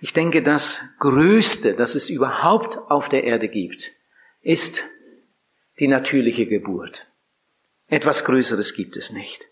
[0.00, 3.90] Ich denke, das Größte, das es überhaupt auf der Erde gibt,
[4.40, 4.88] ist
[5.78, 7.06] die natürliche Geburt.
[7.88, 9.46] Etwas Größeres gibt es nicht.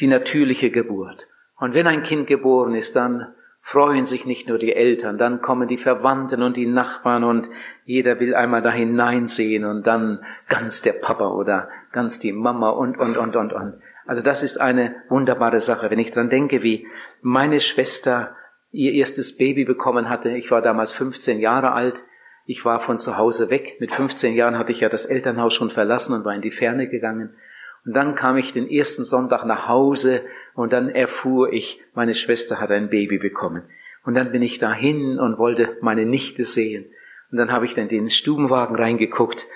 [0.00, 1.28] Die natürliche Geburt.
[1.56, 5.68] Und wenn ein Kind geboren ist, dann freuen sich nicht nur die Eltern, dann kommen
[5.68, 7.48] die Verwandten und die Nachbarn und
[7.84, 12.98] jeder will einmal da hineinsehen und dann ganz der Papa oder ganz die Mama und,
[12.98, 13.74] und, und, und, und.
[14.04, 15.90] Also das ist eine wunderbare Sache.
[15.90, 16.88] Wenn ich dran denke, wie
[17.20, 18.34] meine Schwester
[18.72, 22.02] ihr erstes Baby bekommen hatte, ich war damals 15 Jahre alt,
[22.44, 23.76] ich war von zu Hause weg.
[23.78, 26.88] Mit 15 Jahren hatte ich ja das Elternhaus schon verlassen und war in die Ferne
[26.88, 27.36] gegangen.
[27.84, 32.60] Und dann kam ich den ersten Sonntag nach Hause und dann erfuhr ich, meine Schwester
[32.60, 33.62] hat ein Baby bekommen.
[34.04, 36.86] Und dann bin ich dahin und wollte meine Nichte sehen.
[37.30, 39.46] Und dann habe ich dann in den Stubenwagen reingeguckt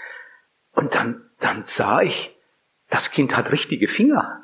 [0.73, 2.37] und dann, dann sah ich,
[2.91, 4.43] das Kind hat richtige Finger.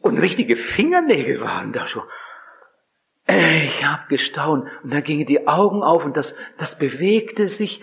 [0.00, 2.02] Und richtige Fingernägel waren da schon.
[3.26, 7.82] Ich habe gestaunt und da gingen die Augen auf und das, das bewegte sich.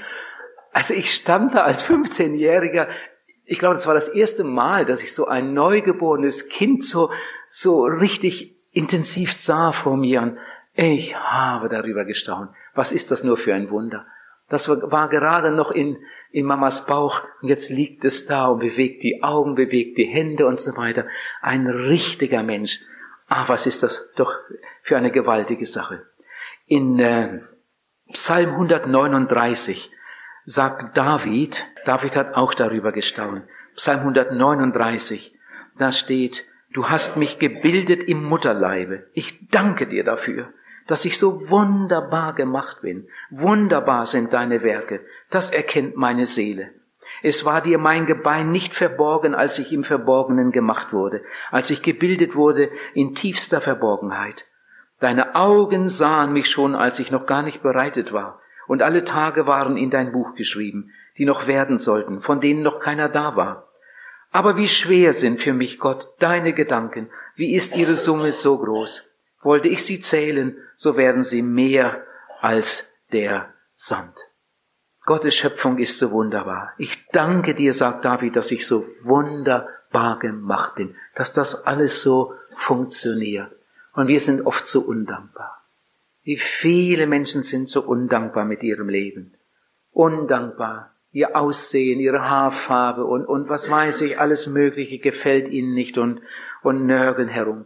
[0.73, 2.87] Also ich stand da als 15-Jähriger.
[3.45, 7.09] Ich glaube, das war das erste Mal, dass ich so ein neugeborenes Kind so,
[7.47, 10.21] so richtig intensiv sah vor mir.
[10.21, 10.37] Und
[10.75, 12.51] ich habe darüber gestaunt.
[12.75, 14.05] Was ist das nur für ein Wunder?
[14.49, 15.97] Das war gerade noch in,
[16.31, 20.47] in Mamas Bauch und jetzt liegt es da und bewegt die Augen, bewegt die Hände
[20.47, 21.05] und so weiter.
[21.41, 22.79] Ein richtiger Mensch.
[23.27, 24.33] Ah, was ist das doch
[24.89, 26.01] für eine gewaltige Sache.
[26.65, 27.41] In äh,
[28.11, 29.91] Psalm 139
[30.45, 33.43] sagt David, David hat auch darüber gestaunt,
[33.75, 35.31] Psalm 139,
[35.77, 39.05] da steht, du hast mich gebildet im Mutterleibe.
[39.13, 40.51] Ich danke dir dafür,
[40.87, 43.07] dass ich so wunderbar gemacht bin.
[43.29, 45.01] Wunderbar sind deine Werke.
[45.29, 46.71] Das erkennt meine Seele.
[47.21, 51.83] Es war dir mein Gebein nicht verborgen, als ich im Verborgenen gemacht wurde, als ich
[51.83, 54.45] gebildet wurde in tiefster Verborgenheit.
[54.99, 59.47] Deine Augen sahen mich schon, als ich noch gar nicht bereitet war, und alle Tage
[59.47, 63.67] waren in dein Buch geschrieben, die noch werden sollten, von denen noch keiner da war.
[64.31, 69.09] Aber wie schwer sind für mich, Gott, deine Gedanken, wie ist ihre Summe so groß?
[69.41, 72.03] Wollte ich sie zählen, so werden sie mehr
[72.41, 74.15] als der Sand.
[75.05, 76.73] Gottes Schöpfung ist so wunderbar.
[76.77, 82.33] Ich danke dir, sagt David, dass ich so wunderbar gemacht bin, dass das alles so
[82.57, 83.51] funktioniert.
[83.99, 85.61] Und wir sind oft so undankbar.
[86.23, 89.33] Wie viele Menschen sind so undankbar mit ihrem Leben.
[89.91, 90.93] Undankbar.
[91.11, 96.21] Ihr Aussehen, ihre Haarfarbe und, und was weiß ich, alles Mögliche gefällt ihnen nicht und,
[96.61, 97.65] und nörgeln herum.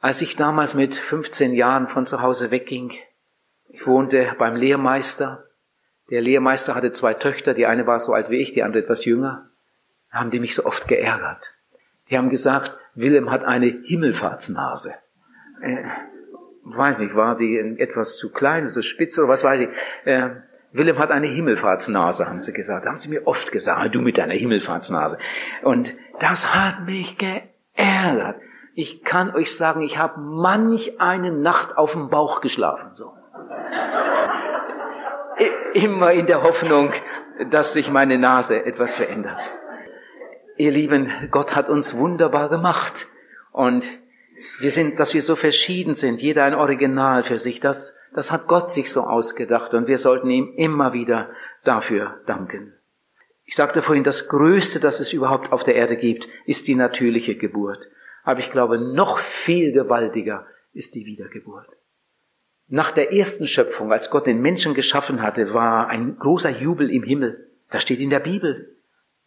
[0.00, 2.92] Als ich damals mit 15 Jahren von zu Hause wegging,
[3.68, 5.44] ich wohnte beim Lehrmeister.
[6.10, 9.04] Der Lehrmeister hatte zwei Töchter, die eine war so alt wie ich, die andere etwas
[9.04, 9.48] jünger.
[10.10, 11.54] Da haben die mich so oft geärgert.
[12.10, 14.94] Die haben gesagt, Willem hat eine Himmelfahrtsnase
[15.62, 15.84] äh,
[16.64, 19.68] weiß nicht, war die etwas zu klein, so spitz oder was weiß ich.
[20.04, 20.30] Äh,
[20.72, 22.86] Willem hat eine Himmelfahrtsnase, haben sie gesagt.
[22.86, 25.18] Haben sie mir oft gesagt, du mit deiner Himmelfahrtsnase.
[25.62, 28.36] Und das hat mich geärgert.
[28.74, 32.92] Ich kann euch sagen, ich habe manch eine Nacht auf dem Bauch geschlafen.
[32.94, 33.12] So.
[35.74, 36.92] Immer in der Hoffnung,
[37.50, 39.40] dass sich meine Nase etwas verändert.
[40.56, 43.06] Ihr Lieben, Gott hat uns wunderbar gemacht.
[43.50, 43.86] Und
[44.58, 48.46] wir sind, dass wir so verschieden sind, jeder ein Original für sich, das, das hat
[48.46, 51.30] Gott sich so ausgedacht und wir sollten ihm immer wieder
[51.64, 52.74] dafür danken.
[53.44, 57.34] Ich sagte vorhin, das Größte, das es überhaupt auf der Erde gibt, ist die natürliche
[57.34, 57.80] Geburt.
[58.22, 61.66] Aber ich glaube, noch viel gewaltiger ist die Wiedergeburt.
[62.68, 67.02] Nach der ersten Schöpfung, als Gott den Menschen geschaffen hatte, war ein großer Jubel im
[67.02, 67.48] Himmel.
[67.70, 68.76] Das steht in der Bibel.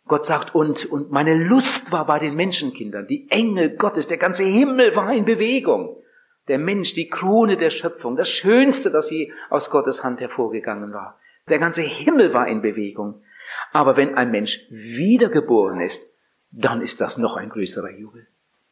[0.06, 4.44] Gott sagt, und, und meine Lust war bei den Menschenkindern, die Engel Gottes, der ganze
[4.44, 5.98] Himmel war in Bewegung.
[6.50, 11.18] Der Mensch, die Krone der Schöpfung, das Schönste, das je aus Gottes Hand hervorgegangen war.
[11.48, 13.24] Der ganze Himmel war in Bewegung.
[13.72, 16.10] Aber wenn ein Mensch wiedergeboren ist,
[16.52, 18.28] dann ist das noch ein größerer Jubel.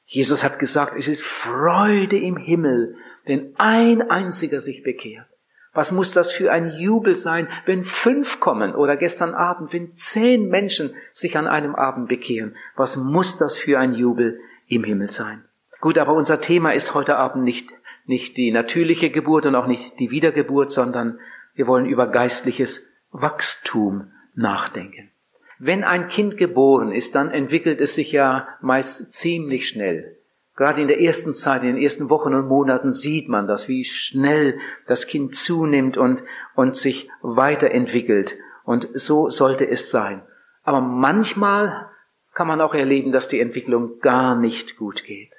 [0.05, 5.27] Jesus hat gesagt, es ist Freude im Himmel, wenn ein einziger sich bekehrt.
[5.73, 10.49] Was muss das für ein Jubel sein, wenn fünf kommen oder gestern Abend, wenn zehn
[10.49, 12.55] Menschen sich an einem Abend bekehren?
[12.75, 15.45] Was muss das für ein Jubel im Himmel sein?
[15.79, 17.69] Gut, aber unser Thema ist heute Abend nicht,
[18.05, 21.19] nicht die natürliche Geburt und auch nicht die Wiedergeburt, sondern
[21.55, 25.09] wir wollen über geistliches Wachstum nachdenken.
[25.57, 30.17] Wenn ein Kind geboren ist, dann entwickelt es sich ja meist ziemlich schnell.
[30.55, 33.85] Gerade in der ersten Zeit, in den ersten Wochen und Monaten sieht man das, wie
[33.85, 36.23] schnell das Kind zunimmt und,
[36.55, 38.37] und sich weiterentwickelt.
[38.63, 40.21] Und so sollte es sein.
[40.63, 41.89] Aber manchmal
[42.33, 45.31] kann man auch erleben, dass die Entwicklung gar nicht gut geht.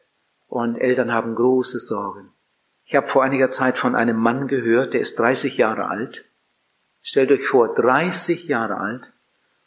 [0.49, 2.31] Und Eltern haben große Sorgen.
[2.85, 6.25] Ich habe vor einiger Zeit von einem Mann gehört, der ist 30 Jahre alt.
[7.01, 9.13] Stellt euch vor, 30 Jahre alt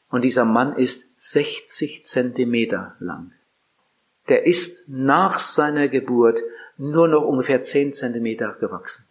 [0.09, 3.31] und dieser Mann ist 60 Zentimeter lang.
[4.27, 6.39] Der ist nach seiner Geburt
[6.77, 9.07] nur noch ungefähr 10 Zentimeter gewachsen.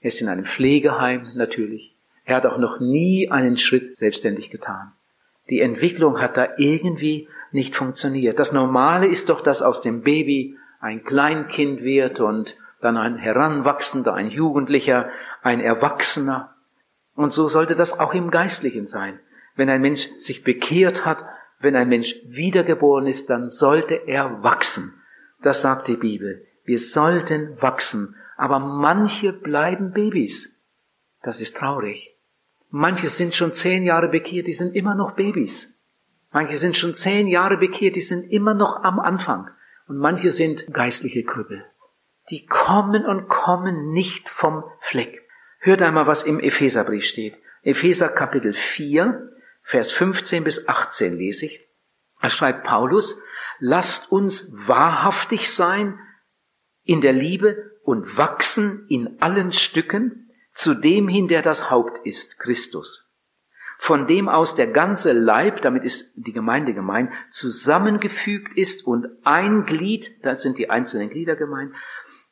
[0.00, 1.96] Er ist in einem Pflegeheim natürlich.
[2.24, 4.92] Er hat auch noch nie einen Schritt selbstständig getan.
[5.48, 8.38] Die Entwicklung hat da irgendwie nicht funktioniert.
[8.38, 14.14] Das Normale ist doch, dass aus dem Baby ein Kleinkind wird und dann ein Heranwachsender,
[14.14, 15.08] ein Jugendlicher,
[15.42, 16.54] ein Erwachsener.
[17.14, 19.18] Und so sollte das auch im Geistlichen sein.
[19.54, 21.24] Wenn ein Mensch sich bekehrt hat,
[21.58, 24.94] wenn ein Mensch wiedergeboren ist, dann sollte er wachsen.
[25.42, 26.46] Das sagt die Bibel.
[26.64, 28.14] Wir sollten wachsen.
[28.36, 30.64] Aber manche bleiben Babys.
[31.22, 32.16] Das ist traurig.
[32.70, 35.74] Manche sind schon zehn Jahre bekehrt, die sind immer noch Babys.
[36.32, 39.48] Manche sind schon zehn Jahre bekehrt, die sind immer noch am Anfang.
[39.88, 41.64] Und manche sind geistliche Krüppel.
[42.28, 45.22] Die kommen und kommen nicht vom Fleck.
[45.60, 47.34] Hört einmal, was im Epheserbrief steht.
[47.62, 49.32] Epheser Kapitel 4,
[49.66, 51.60] Vers 15 bis 18 lese ich.
[52.22, 53.20] Da schreibt Paulus,
[53.58, 55.98] lasst uns wahrhaftig sein
[56.84, 62.38] in der Liebe und wachsen in allen Stücken zu dem hin, der das Haupt ist,
[62.38, 63.12] Christus.
[63.78, 69.66] Von dem aus der ganze Leib, damit ist die Gemeinde gemeint, zusammengefügt ist und ein
[69.66, 71.74] Glied, da sind die einzelnen Glieder gemeint,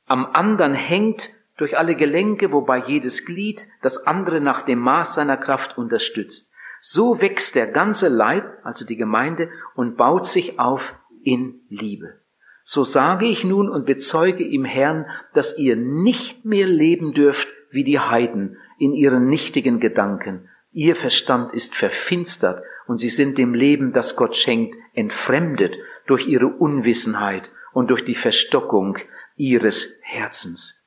[0.06, 5.36] am anderen hängt durch alle Gelenke, wobei jedes Glied das andere nach dem Maß seiner
[5.36, 6.50] Kraft unterstützt.
[6.86, 12.20] So wächst der ganze Leib, also die Gemeinde, und baut sich auf in Liebe.
[12.62, 17.84] So sage ich nun und bezeuge im Herrn, dass ihr nicht mehr leben dürft wie
[17.84, 20.50] die Heiden in ihren nichtigen Gedanken.
[20.72, 25.74] Ihr Verstand ist verfinstert und sie sind dem Leben, das Gott schenkt, entfremdet
[26.06, 28.98] durch ihre Unwissenheit und durch die Verstockung
[29.36, 30.84] ihres Herzens.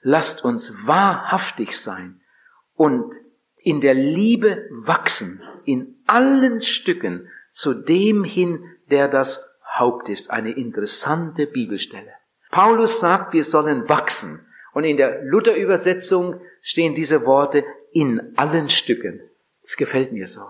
[0.00, 2.22] Lasst uns wahrhaftig sein
[2.76, 3.12] und
[3.64, 9.44] in der Liebe wachsen, in allen Stücken zu dem hin, der das
[9.76, 10.30] Haupt ist.
[10.30, 12.12] Eine interessante Bibelstelle.
[12.50, 14.46] Paulus sagt, wir sollen wachsen.
[14.74, 19.20] Und in der Luther-Übersetzung stehen diese Worte in allen Stücken.
[19.62, 20.42] Das gefällt mir so.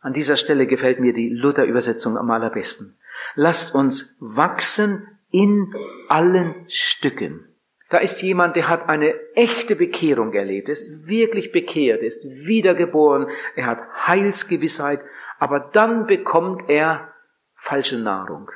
[0.00, 2.96] An dieser Stelle gefällt mir die Luther-Übersetzung am allerbesten.
[3.34, 5.74] Lasst uns wachsen in
[6.08, 7.51] allen Stücken.
[7.92, 13.66] Da ist jemand, der hat eine echte Bekehrung erlebt, ist wirklich bekehrt, ist wiedergeboren, er
[13.66, 15.02] hat Heilsgewissheit,
[15.38, 17.12] aber dann bekommt er
[17.54, 18.50] falsche Nahrung.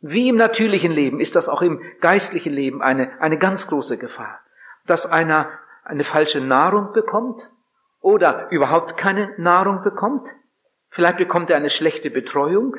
[0.00, 4.40] Wie im natürlichen Leben ist das auch im geistlichen Leben eine, eine ganz große Gefahr,
[4.84, 5.48] dass einer
[5.82, 7.50] eine falsche Nahrung bekommt
[8.02, 10.28] oder überhaupt keine Nahrung bekommt.
[10.90, 12.76] Vielleicht bekommt er eine schlechte Betreuung.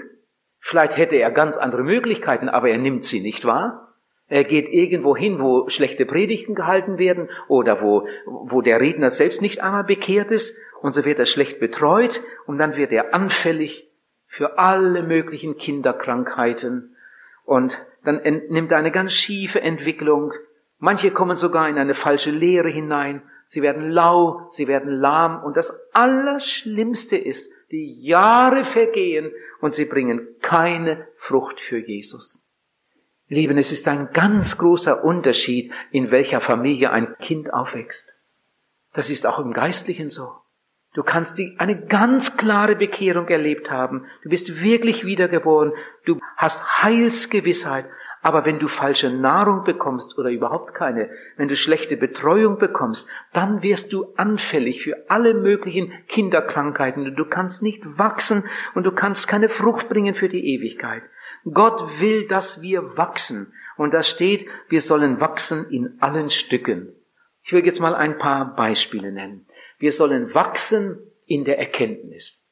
[0.59, 3.90] Vielleicht hätte er ganz andere Möglichkeiten, aber er nimmt sie nicht wahr.
[4.31, 9.41] Er geht irgendwo hin, wo schlechte Predigten gehalten werden oder wo, wo der Redner selbst
[9.41, 13.91] nicht einmal bekehrt ist und so wird er schlecht betreut und dann wird er anfällig
[14.27, 16.95] für alle möglichen Kinderkrankheiten
[17.43, 20.31] und dann nimmt er eine ganz schiefe Entwicklung.
[20.79, 23.23] Manche kommen sogar in eine falsche Lehre hinein.
[23.47, 29.83] Sie werden lau, sie werden lahm und das Allerschlimmste ist, die Jahre vergehen und sie
[29.83, 32.47] bringen keine Frucht für Jesus.
[33.31, 38.13] Lieben, es ist ein ganz großer Unterschied, in welcher Familie ein Kind aufwächst.
[38.93, 40.33] Das ist auch im Geistlichen so.
[40.93, 44.05] Du kannst die, eine ganz klare Bekehrung erlebt haben.
[44.23, 45.71] Du bist wirklich wiedergeboren.
[46.05, 47.85] Du hast Heilsgewissheit.
[48.21, 53.63] Aber wenn du falsche Nahrung bekommst oder überhaupt keine, wenn du schlechte Betreuung bekommst, dann
[53.63, 57.15] wirst du anfällig für alle möglichen Kinderkrankheiten.
[57.15, 58.43] Du kannst nicht wachsen
[58.75, 61.03] und du kannst keine Frucht bringen für die Ewigkeit.
[61.51, 63.53] Gott will, dass wir wachsen.
[63.77, 66.93] Und da steht, wir sollen wachsen in allen Stücken.
[67.43, 69.47] Ich will jetzt mal ein paar Beispiele nennen.
[69.79, 72.45] Wir sollen wachsen in der Erkenntnis.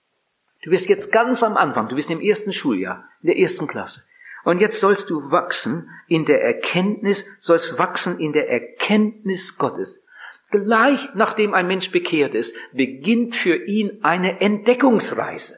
[0.63, 4.01] Du bist jetzt ganz am Anfang, du bist im ersten Schuljahr, in der ersten Klasse.
[4.43, 10.05] Und jetzt sollst du wachsen in der Erkenntnis, sollst wachsen in der Erkenntnis Gottes.
[10.49, 15.57] Gleich nachdem ein Mensch bekehrt ist, beginnt für ihn eine Entdeckungsreise.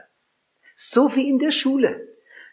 [0.76, 2.11] So wie in der Schule.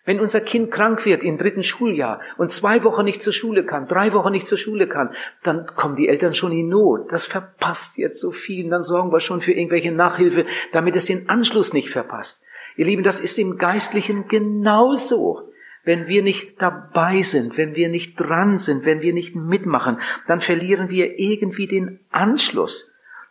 [0.08, 3.88] Wenn unser Kind krank wird im dritten Schuljahr und zwei Wochen nicht zur Schule kann,
[3.88, 5.10] drei Wochen nicht zur Schule kann,
[5.42, 7.12] dann kommen die Eltern schon in Not.
[7.12, 8.70] Das verpasst jetzt so viel.
[8.70, 12.42] Dann sorgen wir schon für irgendwelche Nachhilfe, damit es den Anschluss nicht verpasst.
[12.78, 15.52] Ihr Lieben, das ist im Geistlichen genauso.
[15.84, 20.40] Wenn wir nicht dabei sind, wenn wir nicht dran sind, wenn wir nicht mitmachen, dann
[20.40, 22.87] verlieren wir irgendwie den Anschluss.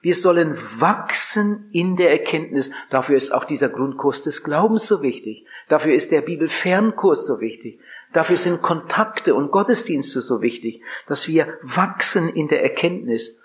[0.07, 2.71] Wir sollen wachsen in der Erkenntnis.
[2.89, 5.45] Dafür ist auch dieser Grundkurs des Glaubens so wichtig.
[5.67, 7.81] Dafür ist der Bibelfernkurs so wichtig.
[8.13, 13.41] Dafür sind Kontakte und Gottesdienste so wichtig, dass wir wachsen in der Erkenntnis.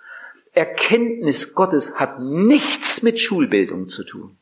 [0.52, 4.37] Erkenntnis Gottes hat nichts mit Schulbildung zu tun.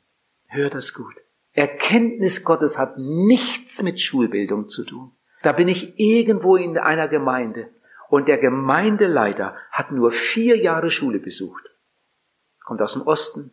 [0.46, 1.14] Hör das gut.
[1.54, 5.12] Erkenntnis Gottes hat nichts mit Schulbildung zu tun.
[5.42, 7.70] Da bin ich irgendwo in einer Gemeinde
[8.10, 11.69] und der Gemeindeleiter hat nur vier Jahre Schule besucht.
[12.70, 13.50] Kommt aus dem Osten,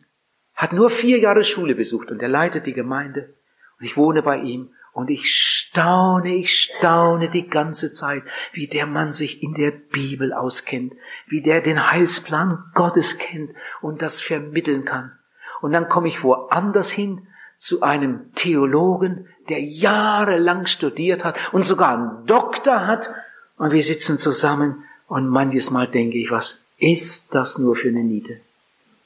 [0.54, 3.34] hat nur vier Jahre Schule besucht und er leitet die Gemeinde
[3.76, 8.22] und ich wohne bei ihm und ich staune, ich staune die ganze Zeit,
[8.52, 10.92] wie der Mann sich in der Bibel auskennt,
[11.26, 15.18] wie der den Heilsplan Gottes kennt und das vermitteln kann.
[15.62, 21.98] Und dann komme ich woanders hin zu einem Theologen, der jahrelang studiert hat und sogar
[21.98, 23.10] einen Doktor hat.
[23.56, 28.04] Und wir sitzen zusammen und manches Mal denke ich, was ist das nur für eine
[28.04, 28.42] Niete?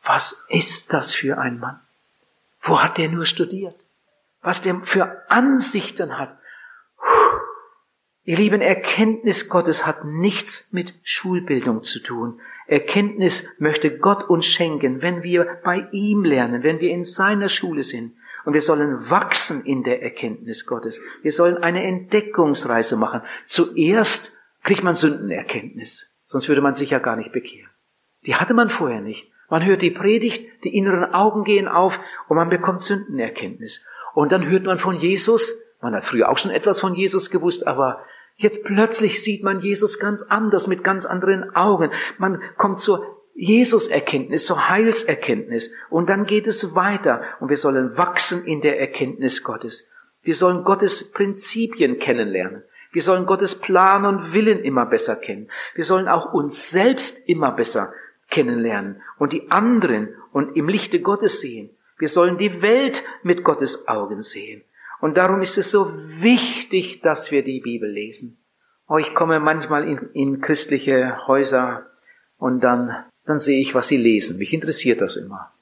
[0.05, 1.81] Was ist das für ein Mann?
[2.61, 3.77] Wo hat der nur studiert?
[4.41, 6.37] Was der für Ansichten hat?
[8.25, 12.41] Ihr lieben, Erkenntnis Gottes hat nichts mit Schulbildung zu tun.
[12.69, 17.83] Erkenntnis möchte Gott uns schenken, wenn wir bei ihm lernen, wenn wir in seiner Schule
[17.83, 18.15] sind.
[18.45, 21.01] Und wir sollen wachsen in der Erkenntnis Gottes.
[21.23, 23.23] Wir sollen eine Entdeckungsreise machen.
[23.45, 26.13] Zuerst kriegt man Sündenerkenntnis.
[26.25, 27.71] Sonst würde man sich ja gar nicht bekehren.
[28.27, 29.32] Die hatte man vorher nicht.
[29.53, 33.85] Man hört die Predigt, die inneren Augen gehen auf und man bekommt Sündenerkenntnis.
[34.15, 35.63] Und dann hört man von Jesus.
[35.83, 38.03] Man hat früher auch schon etwas von Jesus gewusst, aber
[38.37, 41.91] jetzt plötzlich sieht man Jesus ganz anders, mit ganz anderen Augen.
[42.17, 43.05] Man kommt zur
[43.35, 45.71] Jesus-Erkenntnis, zur Heilserkenntnis.
[45.91, 49.87] Und dann geht es weiter und wir sollen wachsen in der Erkenntnis Gottes.
[50.23, 52.63] Wir sollen Gottes Prinzipien kennenlernen.
[52.91, 55.51] Wir sollen Gottes Plan und Willen immer besser kennen.
[55.75, 57.93] Wir sollen auch uns selbst immer besser
[58.33, 61.71] kennenlernen und die anderen und im Lichte Gottes sehen.
[61.99, 64.65] Wir sollen die Welt mit Gottes Augen sehen.
[65.01, 68.39] Und darum ist es so wichtig, dass wir die Bibel lesen.
[68.89, 71.87] Oh, ich komme manchmal in, in christliche Häuser
[72.39, 74.39] und dann dann sehe ich, was sie lesen.
[74.39, 75.53] Mich interessiert das immer.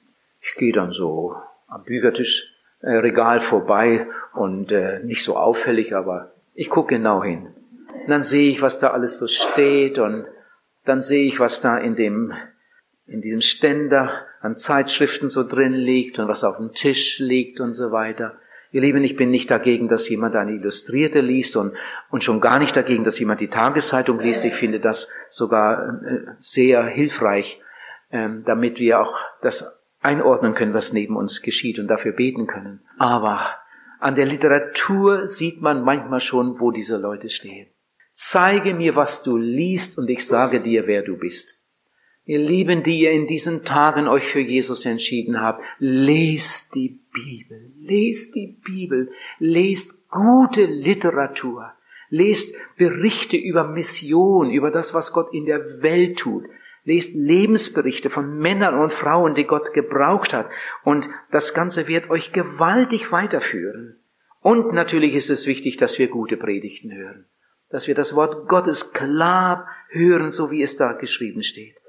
[0.41, 1.35] Ich gehe dann so
[1.67, 2.47] am Büchertisch
[2.81, 7.53] äh, Regal vorbei und äh, nicht so auffällig, aber ich gucke genau hin.
[7.93, 10.25] Und dann sehe ich, was da alles so steht und
[10.85, 12.33] dann sehe ich, was da in dem
[13.11, 17.73] in diesem Ständer an Zeitschriften so drin liegt und was auf dem Tisch liegt und
[17.73, 18.37] so weiter.
[18.71, 21.73] Ihr Lieben, ich bin nicht dagegen, dass jemand eine Illustrierte liest und,
[22.09, 24.45] und schon gar nicht dagegen, dass jemand die Tageszeitung liest.
[24.45, 27.61] Ich finde das sogar äh, sehr hilfreich,
[28.11, 32.79] ähm, damit wir auch das einordnen können, was neben uns geschieht und dafür beten können.
[32.97, 33.49] Aber
[33.99, 37.67] an der Literatur sieht man manchmal schon, wo diese Leute stehen.
[38.13, 41.60] Zeige mir, was du liest und ich sage dir, wer du bist.
[42.25, 47.73] Ihr Lieben, die ihr in diesen Tagen euch für Jesus entschieden habt, lest die Bibel,
[47.79, 51.73] lest die Bibel, lest gute Literatur,
[52.09, 56.45] lest Berichte über Mission, über das, was Gott in der Welt tut,
[56.83, 60.47] lest Lebensberichte von Männern und Frauen, die Gott gebraucht hat,
[60.83, 63.99] und das Ganze wird euch gewaltig weiterführen.
[64.41, 67.25] Und natürlich ist es wichtig, dass wir gute Predigten hören,
[67.69, 71.80] dass wir das Wort Gottes klar hören, so wie es da geschrieben steht.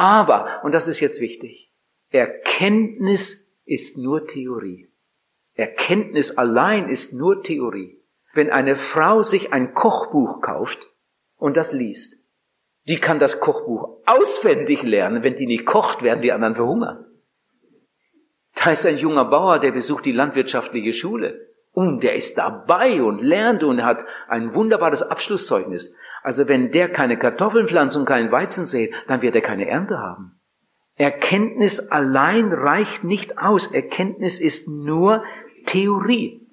[0.00, 1.74] Aber, und das ist jetzt wichtig,
[2.08, 4.88] Erkenntnis ist nur Theorie.
[5.52, 8.02] Erkenntnis allein ist nur Theorie.
[8.32, 10.78] Wenn eine Frau sich ein Kochbuch kauft
[11.36, 12.14] und das liest,
[12.88, 15.22] die kann das Kochbuch auswendig lernen.
[15.22, 17.04] Wenn die nicht kocht, werden die anderen verhungern.
[18.54, 21.46] Da ist ein junger Bauer, der besucht die landwirtschaftliche Schule.
[21.72, 25.94] Und der ist dabei und lernt und hat ein wunderbares Abschlusszeugnis.
[26.22, 29.98] Also wenn der keine Kartoffeln pflanzt und keinen Weizen sät, dann wird er keine Ernte
[29.98, 30.40] haben.
[30.96, 33.68] Erkenntnis allein reicht nicht aus.
[33.68, 35.24] Erkenntnis ist nur
[35.64, 36.46] Theorie.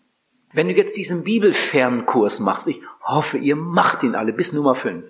[0.54, 5.04] Wenn du jetzt diesen Bibelfernkurs machst, ich hoffe, ihr macht ihn alle bis Nummer 5.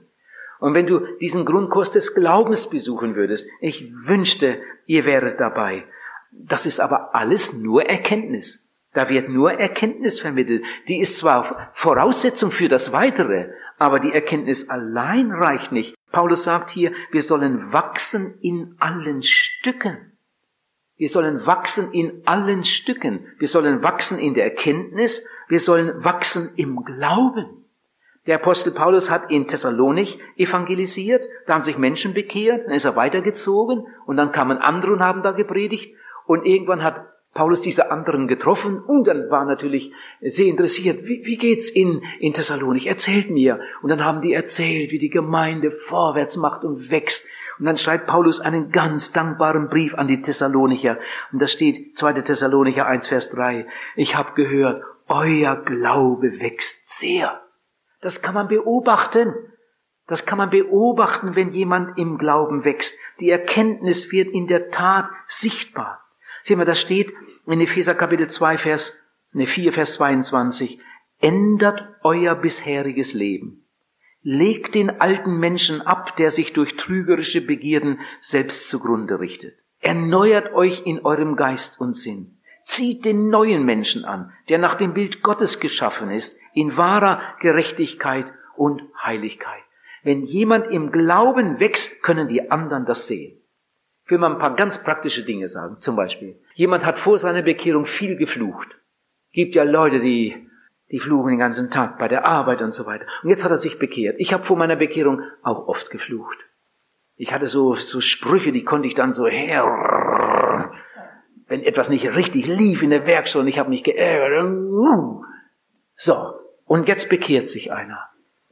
[0.60, 5.84] Und wenn du diesen Grundkurs des Glaubens besuchen würdest, ich wünschte, ihr wäret dabei.
[6.32, 8.68] Das ist aber alles nur Erkenntnis.
[8.94, 10.64] Da wird nur Erkenntnis vermittelt.
[10.88, 15.96] Die ist zwar Voraussetzung für das Weitere, aber die Erkenntnis allein reicht nicht.
[16.12, 20.17] Paulus sagt hier, wir sollen wachsen in allen Stücken.
[20.96, 23.27] Wir sollen wachsen in allen Stücken.
[23.38, 25.24] Wir sollen wachsen in der Erkenntnis.
[25.48, 27.65] Wir sollen wachsen im Glauben.
[28.25, 32.98] Der Apostel Paulus hat in Thessalonik evangelisiert, da haben sich Menschen bekehrt, dann ist er
[32.98, 37.05] weitergezogen und dann kamen andere und haben da gepredigt und irgendwann hat
[37.38, 42.34] Paulus diese anderen getroffen und dann war natürlich sehr interessiert, wie, wie geht's in, in
[42.34, 42.88] Thessalonik?
[42.88, 43.60] Erzählt mir.
[43.84, 47.27] Und dann haben die erzählt, wie die Gemeinde vorwärts macht und wächst.
[47.60, 50.98] Und dann schreibt Paulus einen ganz dankbaren Brief an die Thessalonicher.
[51.32, 52.22] Und da steht 2.
[52.22, 53.67] Thessalonicher 1, Vers 3.
[53.96, 57.39] Ich habe gehört, euer Glaube wächst sehr.
[58.01, 59.36] Das kann man beobachten.
[60.08, 62.98] Das kann man beobachten, wenn jemand im Glauben wächst.
[63.20, 66.01] Die Erkenntnis wird in der Tat sichtbar.
[66.48, 67.13] Sehen wir, das steht
[67.46, 68.98] in Epheser Kapitel 2, Vers,
[69.34, 70.80] ne 4, Vers 22.
[71.20, 73.66] Ändert euer bisheriges Leben.
[74.22, 79.56] Legt den alten Menschen ab, der sich durch trügerische Begierden selbst zugrunde richtet.
[79.82, 82.38] Erneuert euch in eurem Geist und Sinn.
[82.63, 88.32] Zieht den neuen Menschen an, der nach dem Bild Gottes geschaffen ist, in wahrer Gerechtigkeit
[88.56, 89.63] und Heiligkeit.
[90.01, 93.38] Wenn jemand im Glauben wächst, können die anderen das sehen.
[94.08, 95.80] Ich will mal ein paar ganz praktische Dinge sagen.
[95.80, 98.78] Zum Beispiel, jemand hat vor seiner Bekehrung viel geflucht.
[99.34, 100.48] Gibt ja Leute, die,
[100.90, 103.06] die fluchen den ganzen Tag bei der Arbeit und so weiter.
[103.22, 104.16] Und jetzt hat er sich bekehrt.
[104.18, 106.38] Ich habe vor meiner Bekehrung auch oft geflucht.
[107.18, 110.72] Ich hatte so, so Sprüche, die konnte ich dann so her,
[111.50, 114.56] wenn etwas nicht richtig lief in der Werkstatt und ich habe mich geärgert.
[115.98, 116.34] So,
[116.64, 118.08] und jetzt bekehrt sich einer.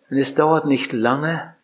[0.10, 1.56] Und es dauert nicht lange.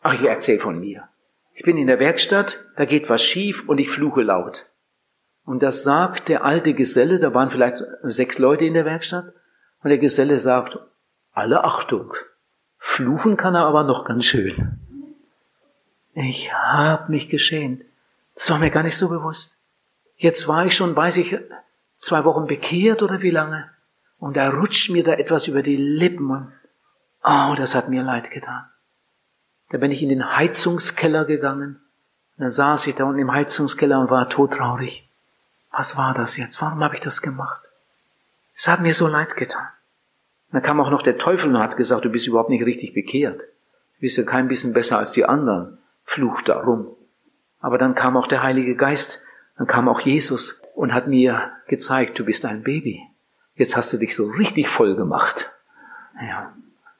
[0.00, 1.08] Ach, ich erzähle von mir.
[1.54, 4.66] Ich bin in der Werkstatt, da geht was schief und ich fluche laut.
[5.44, 9.32] Und das sagt der alte Geselle, da waren vielleicht sechs Leute in der Werkstatt,
[9.82, 10.78] und der Geselle sagt,
[11.32, 12.14] alle Achtung,
[12.78, 14.78] fluchen kann er aber noch ganz schön.
[16.14, 17.82] Ich hab mich geschämt.
[18.34, 19.56] Das war mir gar nicht so bewusst.
[20.16, 21.36] Jetzt war ich schon, weiß ich,
[21.96, 23.70] zwei Wochen bekehrt oder wie lange.
[24.18, 26.52] Und da rutscht mir da etwas über die Lippen und
[27.24, 28.64] Oh, das hat mir leid getan.
[29.72, 31.80] Da bin ich in den Heizungskeller gegangen.
[32.36, 35.08] Und dann saß ich da unten im Heizungskeller und war todtraurig.
[35.70, 36.60] Was war das jetzt?
[36.60, 37.62] Warum habe ich das gemacht?
[38.54, 39.66] Es hat mir so leid getan.
[40.48, 42.92] Und dann kam auch noch der Teufel und hat gesagt, du bist überhaupt nicht richtig
[42.92, 43.40] bekehrt.
[43.40, 45.78] Du bist ja kein bisschen besser als die anderen.
[46.04, 46.88] Fluch darum.
[47.60, 49.22] Aber dann kam auch der Heilige Geist,
[49.56, 53.00] dann kam auch Jesus und hat mir gezeigt, du bist ein Baby.
[53.54, 55.50] Jetzt hast du dich so richtig voll gemacht.
[56.20, 56.52] Ja.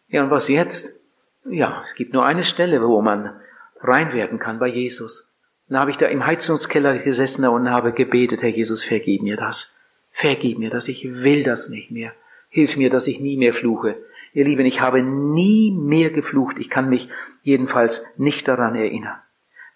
[0.08, 1.01] Ja, und was jetzt?
[1.44, 3.40] Ja, es gibt nur eine Stelle, wo man
[3.80, 5.32] rein werden kann bei Jesus.
[5.68, 9.76] Dann habe ich da im Heizungskeller gesessen und habe gebetet, Herr Jesus, vergib mir das.
[10.12, 12.12] Vergib mir das, ich will das nicht mehr.
[12.48, 13.96] Hilf mir, dass ich nie mehr fluche.
[14.34, 16.58] Ihr Lieben, ich habe nie mehr geflucht.
[16.58, 17.08] Ich kann mich
[17.42, 19.18] jedenfalls nicht daran erinnern.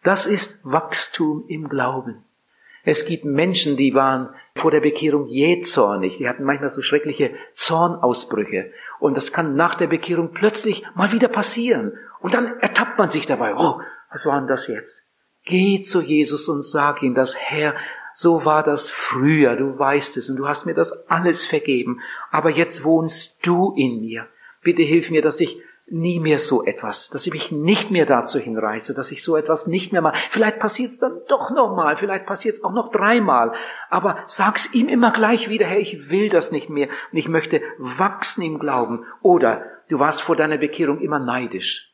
[0.02, 2.22] Das ist Wachstum im Glauben.
[2.84, 6.18] Es gibt Menschen, die waren vor der Bekehrung jähzornig.
[6.18, 8.70] Die hatten manchmal so schreckliche Zornausbrüche.
[8.98, 11.92] Und das kann nach der Bekehrung plötzlich mal wieder passieren.
[12.20, 13.54] Und dann ertappt man sich dabei.
[13.54, 13.80] Oh,
[14.10, 15.02] was war denn das jetzt?
[15.44, 17.74] Geh zu Jesus und sag ihm das, Herr,
[18.14, 22.00] so war das früher, du weißt es und du hast mir das alles vergeben.
[22.30, 24.26] Aber jetzt wohnst du in mir.
[24.62, 28.40] Bitte hilf mir, dass ich nie mehr so etwas, dass ich mich nicht mehr dazu
[28.40, 30.18] hinreiße, dass ich so etwas nicht mehr mache.
[30.30, 33.52] Vielleicht passiert es dann doch nochmal, vielleicht passiert es auch noch dreimal.
[33.88, 37.62] Aber sag's ihm immer gleich wieder, Herr, ich will das nicht mehr und ich möchte
[37.78, 39.04] wachsen im Glauben.
[39.22, 41.92] Oder du warst vor deiner Bekehrung immer neidisch.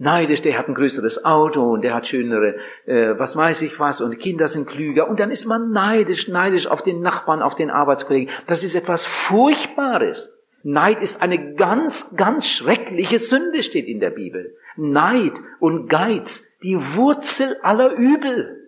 [0.00, 2.54] Neidisch, der hat ein größeres Auto und der hat schönere,
[2.86, 5.08] äh, was weiß ich was, und Kinder sind klüger.
[5.08, 8.32] Und dann ist man neidisch, neidisch auf den Nachbarn, auf den Arbeitskollegen.
[8.46, 10.37] Das ist etwas Furchtbares.
[10.62, 14.56] Neid ist eine ganz, ganz schreckliche Sünde, steht in der Bibel.
[14.76, 18.58] Neid und Geiz, die Wurzel aller Übel.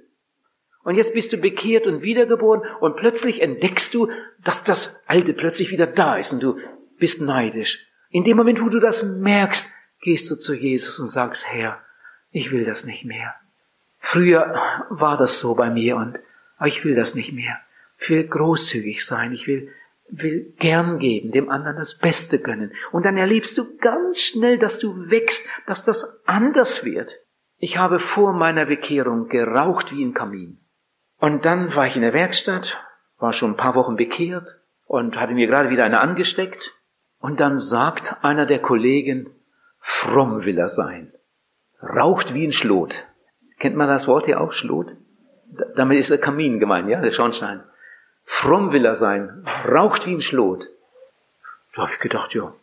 [0.83, 4.11] Und jetzt bist du bekehrt und wiedergeboren und plötzlich entdeckst du,
[4.42, 6.59] dass das Alte plötzlich wieder da ist und du
[6.98, 7.87] bist neidisch.
[8.11, 11.81] In dem Moment, wo du das merkst, gehst du zu Jesus und sagst, Herr,
[12.31, 13.35] ich will das nicht mehr.
[13.98, 14.55] Früher
[14.88, 16.18] war das so bei mir und,
[16.64, 17.59] ich will das nicht mehr.
[17.98, 19.33] Ich will großzügig sein.
[19.33, 19.70] Ich will
[20.12, 22.72] will gern geben, dem anderen das Beste gönnen.
[22.92, 27.14] Und dann erlebst du ganz schnell, dass du wächst, dass das anders wird.
[27.58, 30.60] Ich habe vor meiner Bekehrung geraucht wie ein Kamin.
[31.18, 32.78] Und dann war ich in der Werkstatt,
[33.18, 36.74] war schon ein paar Wochen bekehrt und hatte mir gerade wieder eine angesteckt.
[37.18, 39.30] Und dann sagt einer der Kollegen,
[39.78, 41.12] fromm will er sein.
[41.82, 43.06] Raucht wie ein Schlot.
[43.58, 44.96] Kennt man das Wort hier auch, Schlot?
[45.76, 47.62] Damit ist der Kamin gemeint, ja, der Schornstein.
[48.32, 50.68] Fromm will er sein, raucht wie ein Schlot.
[51.74, 52.54] Da habe ich gedacht, ja,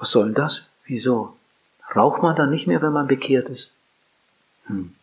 [0.00, 0.66] was soll denn das?
[0.86, 1.36] Wieso?
[1.94, 3.72] Raucht man dann nicht mehr, wenn man bekehrt ist?
[4.66, 4.94] Hm.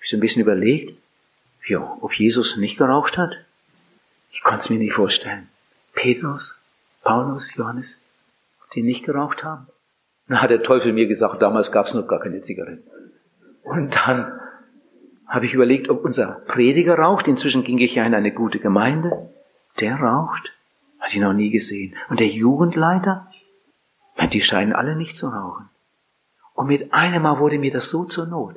[0.00, 0.96] Ich so ein bisschen überlegt,
[1.66, 3.32] ja, ob Jesus nicht geraucht hat?
[4.30, 5.48] Ich konnte es mir nicht vorstellen.
[5.92, 6.58] Petrus,
[7.02, 7.98] Paulus, Johannes,
[8.74, 9.66] die nicht geraucht haben.
[10.28, 12.88] Dann hat der Teufel mir gesagt, damals gab es noch gar keine Zigaretten.
[13.64, 14.40] Und dann
[15.32, 17.26] habe ich überlegt, ob unser Prediger raucht.
[17.26, 19.30] Inzwischen ging ich ja in eine gute Gemeinde.
[19.80, 20.52] Der raucht.
[21.00, 21.96] Hat ich noch nie gesehen.
[22.10, 23.32] Und der Jugendleiter?
[24.30, 25.70] Die scheinen alle nicht zu rauchen.
[26.52, 28.56] Und mit einem Mal wurde mir das so zur Not.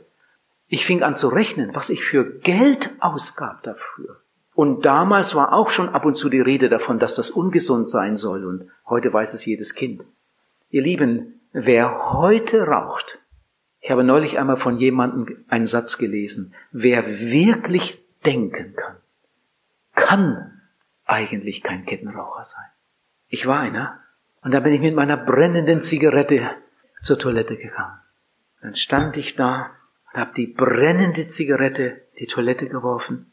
[0.67, 4.19] Ich fing an zu rechnen, was ich für Geld ausgab dafür.
[4.53, 8.17] Und damals war auch schon ab und zu die Rede davon, dass das ungesund sein
[8.17, 8.45] soll.
[8.45, 10.03] Und heute weiß es jedes Kind.
[10.71, 13.19] Ihr Lieben, wer heute raucht,
[13.85, 18.95] ich habe neulich einmal von jemandem einen Satz gelesen, wer wirklich denken kann,
[19.93, 20.59] kann
[21.05, 22.65] eigentlich kein Kettenraucher sein.
[23.27, 23.99] Ich war einer
[24.41, 26.49] und da bin ich mit meiner brennenden Zigarette
[27.03, 27.99] zur Toilette gegangen.
[28.59, 29.69] Dann stand ich da
[30.11, 33.31] und habe die brennende Zigarette die Toilette geworfen.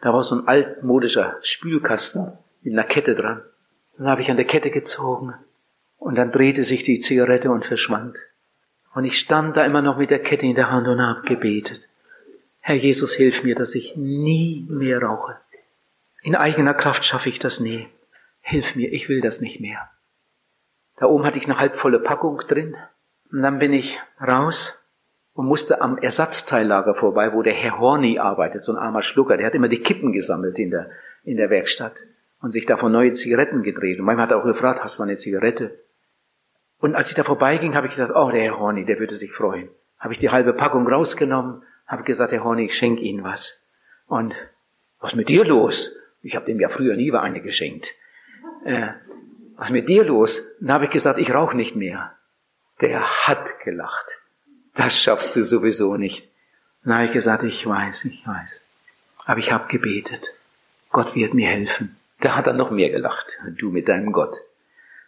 [0.00, 3.42] Da war so ein altmodischer Spülkasten mit einer Kette dran.
[3.96, 5.34] Dann habe ich an der Kette gezogen
[5.96, 8.16] und dann drehte sich die Zigarette und verschwand.
[8.94, 11.88] Und ich stand da immer noch mit der Kette in der Hand und habe gebetet.
[12.60, 15.36] Herr Jesus, hilf mir, dass ich nie mehr rauche.
[16.22, 17.88] In eigener Kraft schaffe ich das nie.
[18.40, 19.90] Hilf mir, ich will das nicht mehr.
[20.98, 22.76] Da oben hatte ich eine halbvolle Packung drin.
[23.32, 24.78] Und dann bin ich raus
[25.34, 29.36] und musste am Ersatzteillager vorbei, wo der Herr Horny arbeitet, so ein armer Schlucker.
[29.36, 30.90] Der hat immer die Kippen gesammelt in der,
[31.24, 31.94] in der Werkstatt
[32.40, 33.98] und sich davon neue Zigaretten gedreht.
[33.98, 35.78] Und manchmal hat er auch gefragt, hast du eine Zigarette?
[36.82, 39.32] Und als ich da vorbeiging, habe ich gedacht, oh, der Herr Horny, der würde sich
[39.32, 39.68] freuen.
[40.00, 43.64] Habe ich die halbe Packung rausgenommen, habe gesagt, Herr Horny, ich schenke Ihnen was.
[44.08, 44.34] Und
[44.98, 45.94] was ist mit dir los?
[46.22, 47.92] Ich habe dem ja früher nie eine geschenkt.
[48.64, 48.88] Äh,
[49.54, 50.44] was ist mit dir los?
[50.58, 52.14] Dann habe ich gesagt, ich rauche nicht mehr.
[52.80, 54.18] Der hat gelacht.
[54.74, 56.28] Das schaffst du sowieso nicht.
[56.82, 58.60] Dann habe ich gesagt, ich weiß, ich weiß.
[59.24, 60.34] Aber ich habe gebetet.
[60.90, 61.96] Gott wird mir helfen.
[62.22, 63.38] Da hat er noch mehr gelacht.
[63.56, 64.36] Du mit deinem Gott.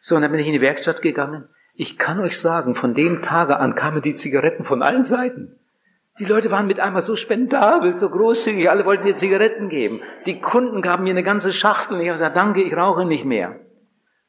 [0.01, 3.21] So, und dann bin ich in die Werkstatt gegangen ich kann euch sagen, von dem
[3.21, 5.57] Tage an kamen die Zigaretten von allen Seiten.
[6.21, 10.01] Die Leute waren mit einmal so spendabel, so großzügig, alle wollten mir Zigaretten geben.
[10.27, 13.25] Die Kunden gaben mir eine ganze Schachtel und ich habe gesagt, danke, ich rauche nicht
[13.25, 13.57] mehr.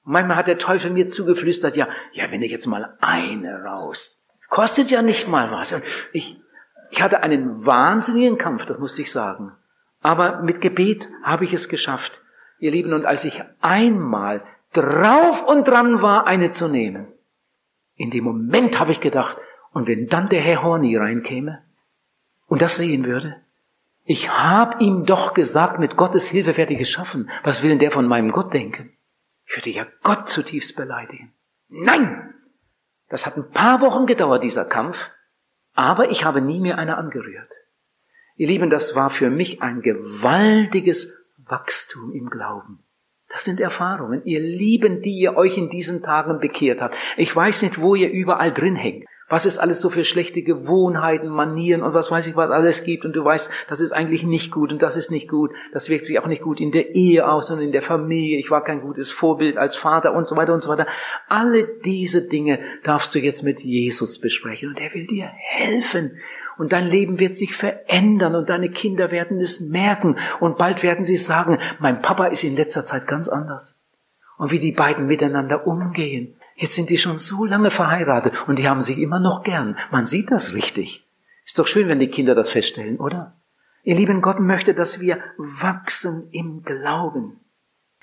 [0.04, 4.24] Und manchmal hat der Teufel mir zugeflüstert, ja, ja, wenn ich jetzt mal eine raus.
[4.50, 5.74] Kostet ja nicht mal was.
[5.74, 6.40] Und ich,
[6.90, 9.52] ich hatte einen wahnsinnigen Kampf, das musste ich sagen.
[10.02, 12.20] Aber mit Gebet habe ich es geschafft.
[12.58, 17.08] Ihr Lieben, und als ich einmal drauf und dran war, eine zu nehmen,
[17.96, 19.38] in dem Moment habe ich gedacht,
[19.72, 21.62] und wenn dann der Herr Horny reinkäme
[22.48, 23.42] und das sehen würde,
[24.06, 27.30] ich habe ihm doch gesagt, mit Gottes Hilfe werde ich es schaffen.
[27.44, 28.96] Was will denn der von meinem Gott denken?
[29.48, 31.34] Ich würde ja Gott zutiefst beleidigen.
[31.70, 32.34] Nein!
[33.10, 34.98] Das hat ein paar Wochen gedauert, dieser Kampf,
[35.74, 37.50] aber ich habe nie mehr eine angerührt.
[38.36, 42.85] Ihr Lieben, das war für mich ein gewaltiges Wachstum im Glauben.
[43.36, 46.96] Das sind Erfahrungen, ihr Lieben, die ihr euch in diesen Tagen bekehrt habt.
[47.18, 49.04] Ich weiß nicht, wo ihr überall drin hängt.
[49.28, 53.04] Was es alles so für schlechte Gewohnheiten, Manieren und was weiß ich was alles gibt.
[53.04, 55.52] Und du weißt, das ist eigentlich nicht gut und das ist nicht gut.
[55.74, 58.40] Das wirkt sich auch nicht gut in der Ehe aus und in der Familie.
[58.40, 60.88] Ich war kein gutes Vorbild als Vater und so weiter und so weiter.
[61.28, 66.22] Alle diese Dinge darfst du jetzt mit Jesus besprechen und er will dir helfen
[66.58, 71.06] und dein Leben wird sich verändern und deine Kinder werden es merken und bald werden
[71.06, 73.80] sie sagen, mein Papa ist in letzter Zeit ganz anders.
[74.38, 76.36] Und wie die beiden miteinander umgehen.
[76.56, 79.78] Jetzt sind die schon so lange verheiratet und die haben sich immer noch gern.
[79.92, 81.06] Man sieht das richtig.
[81.46, 83.36] Ist doch schön, wenn die Kinder das feststellen, oder?
[83.84, 87.40] Ihr lieben Gott möchte, dass wir wachsen im Glauben.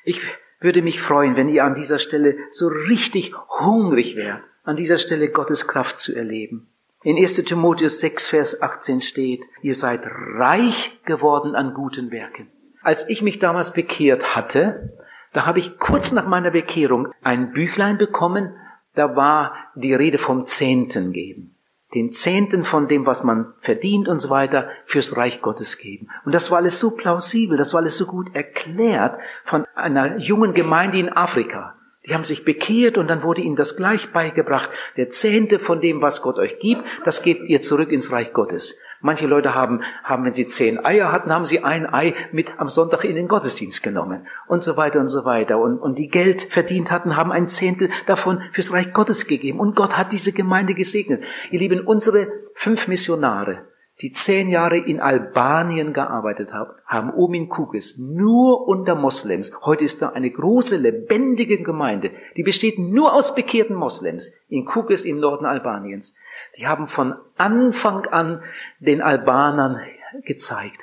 [0.05, 0.21] Ich
[0.61, 5.29] würde mich freuen, wenn ihr an dieser Stelle so richtig hungrig wärt, an dieser Stelle
[5.31, 6.69] Gottes Kraft zu erleben.
[7.05, 12.47] In 1 Timotheus 6, Vers 18 steht, ihr seid reich geworden an guten Werken.
[12.81, 14.93] Als ich mich damals bekehrt hatte,
[15.33, 18.55] da habe ich kurz nach meiner Bekehrung ein Büchlein bekommen,
[18.95, 21.57] da war die Rede vom Zehnten geben.
[21.93, 26.09] Den Zehnten von dem, was man verdient und so weiter, fürs Reich Gottes geben.
[26.25, 30.55] Und das war alles so plausibel, das war alles so gut erklärt von einer jungen
[30.55, 31.75] Gemeinde in Afrika.
[32.07, 34.71] Die haben sich bekehrt und dann wurde ihnen das gleich beigebracht.
[34.97, 38.81] Der Zehnte von dem, was Gott euch gibt, das geht ihr zurück ins Reich Gottes.
[39.01, 42.69] Manche Leute haben, haben, wenn sie zehn Eier hatten, haben sie ein Ei mit am
[42.69, 45.59] Sonntag in den Gottesdienst genommen und so weiter und so weiter.
[45.59, 49.61] Und, und die Geld verdient hatten, haben ein Zehntel davon fürs Reich Gottes gegeben.
[49.61, 51.23] Und Gott hat diese Gemeinde gesegnet.
[51.51, 53.65] Ihr Lieben, unsere fünf Missionare,
[54.03, 59.53] die zehn Jahre in Albanien gearbeitet haben, haben oben in Kukis nur unter Moslems.
[59.65, 65.05] Heute ist da eine große, lebendige Gemeinde, die besteht nur aus bekehrten Moslems in Kukis
[65.05, 66.17] im Norden Albaniens.
[66.59, 68.43] Die haben von Anfang an
[68.81, 69.81] den Albanern
[70.25, 70.81] gezeigt,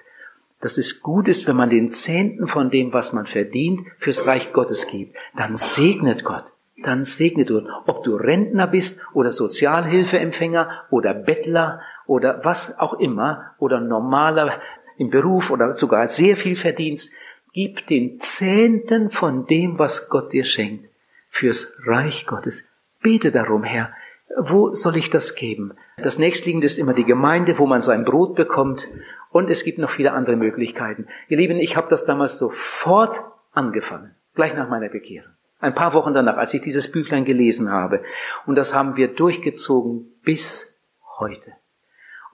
[0.61, 4.53] dass es gut ist, wenn man den Zehnten von dem, was man verdient, fürs Reich
[4.53, 5.15] Gottes gibt.
[5.35, 6.45] Dann segnet Gott.
[6.83, 7.65] Dann segnet Gott.
[7.85, 14.59] Ob du Rentner bist oder Sozialhilfeempfänger oder Bettler oder was auch immer oder normaler
[14.97, 17.13] im Beruf oder sogar sehr viel Verdienst,
[17.53, 20.89] gib den Zehnten von dem, was Gott dir schenkt,
[21.29, 22.67] fürs Reich Gottes.
[23.01, 23.93] Bete darum, Herr,
[24.39, 25.73] wo soll ich das geben?
[25.97, 28.87] Das nächstliegende ist immer die Gemeinde, wo man sein Brot bekommt.
[29.29, 31.07] Und es gibt noch viele andere Möglichkeiten.
[31.27, 33.15] Ihr Lieben, ich habe das damals sofort
[33.51, 35.31] angefangen, gleich nach meiner Bekehrung.
[35.59, 38.01] Ein paar Wochen danach, als ich dieses Büchlein gelesen habe.
[38.47, 40.75] Und das haben wir durchgezogen bis
[41.19, 41.53] heute.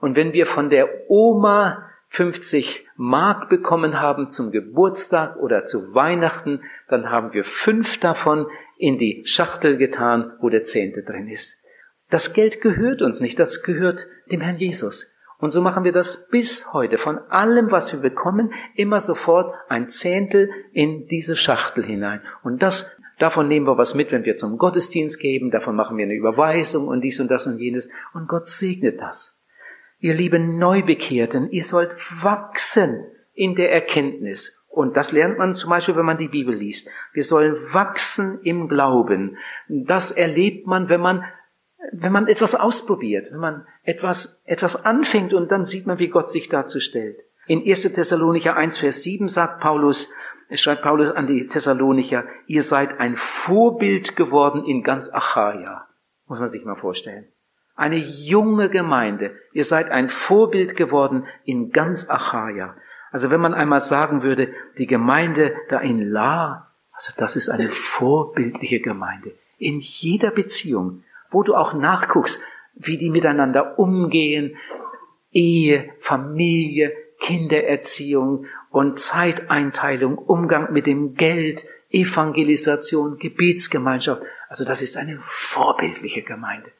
[0.06, 6.60] Und wenn wir von der Oma 50 Mark bekommen haben zum Geburtstag oder zu Weihnachten,
[6.88, 8.46] dann haben wir fünf davon
[8.78, 11.60] in die Schachtel getan, wo der Zehnte drin ist.
[12.08, 15.12] Das Geld gehört uns nicht, das gehört dem Herrn Jesus.
[15.38, 16.98] Und so machen wir das bis heute.
[16.98, 22.20] Von allem, was wir bekommen, immer sofort ein Zehntel in diese Schachtel hinein.
[22.44, 25.50] Und das, davon nehmen wir was mit, wenn wir zum Gottesdienst geben.
[25.50, 27.90] Davon machen wir eine Überweisung und dies und das und jenes.
[28.14, 29.35] Und Gott segnet das.
[29.98, 31.90] Ihr lieben Neubekehrten, ihr sollt
[32.22, 33.04] wachsen
[33.34, 34.62] in der Erkenntnis.
[34.68, 36.90] Und das lernt man zum Beispiel, wenn man die Bibel liest.
[37.12, 39.38] Wir sollen wachsen im Glauben.
[39.68, 41.24] Das erlebt man, wenn man
[41.92, 46.30] wenn man etwas ausprobiert, wenn man etwas, etwas anfängt und dann sieht man, wie Gott
[46.30, 47.18] sich dazu stellt.
[47.46, 47.82] In 1.
[47.82, 50.12] Thessalonicher 1, Vers 7 sagt Paulus,
[50.52, 55.86] schreibt Paulus an die Thessalonicher, ihr seid ein Vorbild geworden in ganz Achaia.
[56.26, 57.26] Muss man sich mal vorstellen.
[57.76, 59.36] Eine junge Gemeinde.
[59.52, 62.74] Ihr seid ein Vorbild geworden in ganz Achaia.
[63.12, 67.70] Also wenn man einmal sagen würde, die Gemeinde da in La, also das ist eine
[67.70, 69.32] vorbildliche Gemeinde.
[69.58, 72.42] In jeder Beziehung, wo du auch nachguckst,
[72.74, 74.56] wie die miteinander umgehen,
[75.30, 84.22] Ehe, Familie, Kindererziehung und Zeiteinteilung, Umgang mit dem Geld, Evangelisation, Gebetsgemeinschaft.
[84.48, 86.70] Also das ist eine vorbildliche Gemeinde.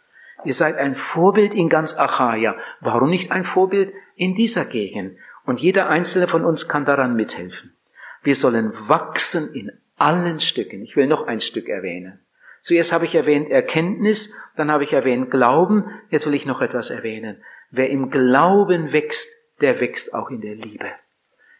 [0.46, 2.56] Ihr seid ein Vorbild in ganz Achaia.
[2.80, 5.18] Warum nicht ein Vorbild in dieser Gegend?
[5.44, 7.76] Und jeder einzelne von uns kann daran mithelfen.
[8.22, 10.82] Wir sollen wachsen in allen Stücken.
[10.82, 12.20] Ich will noch ein Stück erwähnen.
[12.60, 16.90] Zuerst habe ich erwähnt Erkenntnis, dann habe ich erwähnt Glauben, jetzt will ich noch etwas
[16.90, 17.42] erwähnen.
[17.70, 19.28] Wer im Glauben wächst,
[19.60, 20.86] der wächst auch in der Liebe.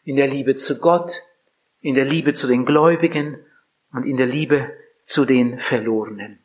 [0.05, 1.23] In der Liebe zu Gott,
[1.81, 3.39] in der Liebe zu den Gläubigen
[3.93, 4.71] und in der Liebe
[5.05, 6.39] zu den Verlorenen.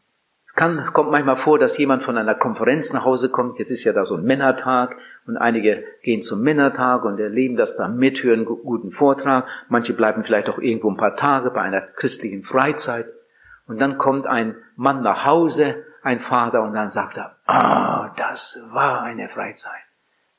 [0.55, 3.57] Kann, kommt manchmal vor, dass jemand von einer Konferenz nach Hause kommt.
[3.57, 7.77] Jetzt ist ja da so ein Männertag und einige gehen zum Männertag und erleben das
[7.77, 9.45] da mit, hören guten Vortrag.
[9.69, 13.07] Manche bleiben vielleicht auch irgendwo ein paar Tage bei einer christlichen Freizeit.
[13.65, 18.13] Und dann kommt ein Mann nach Hause, ein Vater, und dann sagt er, ah, oh,
[18.17, 19.71] das war eine Freizeit.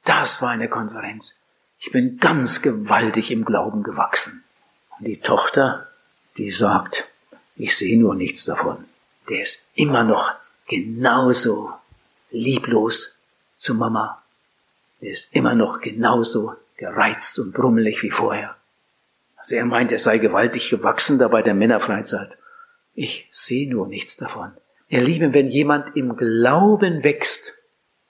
[0.05, 1.43] Das war eine Konferenz.
[1.79, 4.45] Ich bin ganz gewaltig im Glauben gewachsen.
[4.99, 5.89] Und die Tochter,
[6.37, 7.09] die sagt,
[7.57, 8.85] ich sehe nur nichts davon.
[9.29, 10.35] Der ist immer noch
[10.69, 11.73] genauso
[12.31, 13.19] lieblos
[13.57, 14.23] zu Mama.
[15.01, 18.57] Der ist immer noch genauso gereizt und brummelig wie vorher.
[19.37, 22.31] Also er meint, er sei gewaltig gewachsen da bei der Männerfreizeit.
[22.95, 24.53] Ich sehe nur nichts davon.
[24.89, 27.55] Ihr Lieben, wenn jemand im Glauben wächst,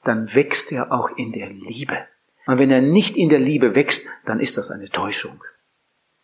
[0.04, 1.98] dann wächst er auch in der Liebe.
[2.46, 5.42] Und wenn er nicht in der Liebe wächst, dann ist das eine Täuschung.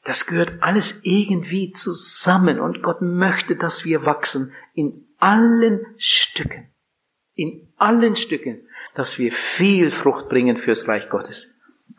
[0.09, 6.71] Das gehört alles irgendwie zusammen und Gott möchte, dass wir wachsen in allen Stücken.
[7.35, 11.55] In allen Stücken, dass wir viel Frucht bringen fürs Reich Gottes.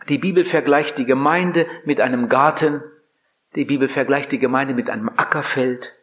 [0.09, 2.81] Die Bibel vergleicht die Gemeinde mit einem Garten.
[3.55, 5.93] Die Bibel vergleicht die Gemeinde mit einem Ackerfeld.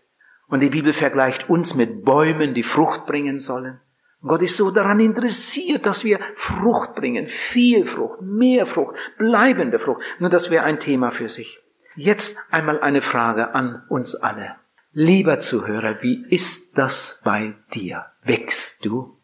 [0.47, 3.81] Und die Bibel vergleicht uns mit Bäumen, die Frucht bringen sollen.
[4.23, 10.03] Gott ist so daran interessiert, dass wir Frucht bringen, viel Frucht, mehr Frucht, bleibende Frucht.
[10.21, 11.65] Nur das wäre ein Thema für sich.
[11.97, 14.57] Jetzt einmal eine Frage an uns alle.
[14.93, 18.07] Lieber Zuhörer, wie ist das bei dir?
[18.23, 19.19] Wächst du?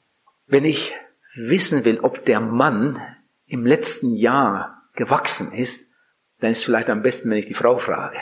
[0.46, 0.94] Wenn ich
[1.34, 3.00] wissen will, ob der Mann
[3.46, 5.92] im letzten Jahr gewachsen ist,
[6.40, 8.18] dann ist es vielleicht am besten, wenn ich die Frau frage.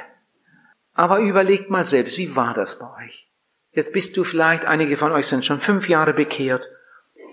[0.95, 3.31] Aber überlegt mal selbst, wie war das bei euch?
[3.71, 6.65] Jetzt bist du vielleicht, einige von euch sind schon fünf Jahre bekehrt,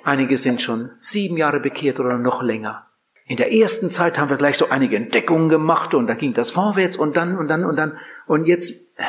[0.04, 2.87] einige sind schon sieben Jahre bekehrt oder noch länger.
[3.28, 6.52] In der ersten Zeit haben wir gleich so einige Entdeckungen gemacht und da ging das
[6.52, 8.00] vorwärts und dann und dann und dann.
[8.26, 9.04] Und jetzt äh,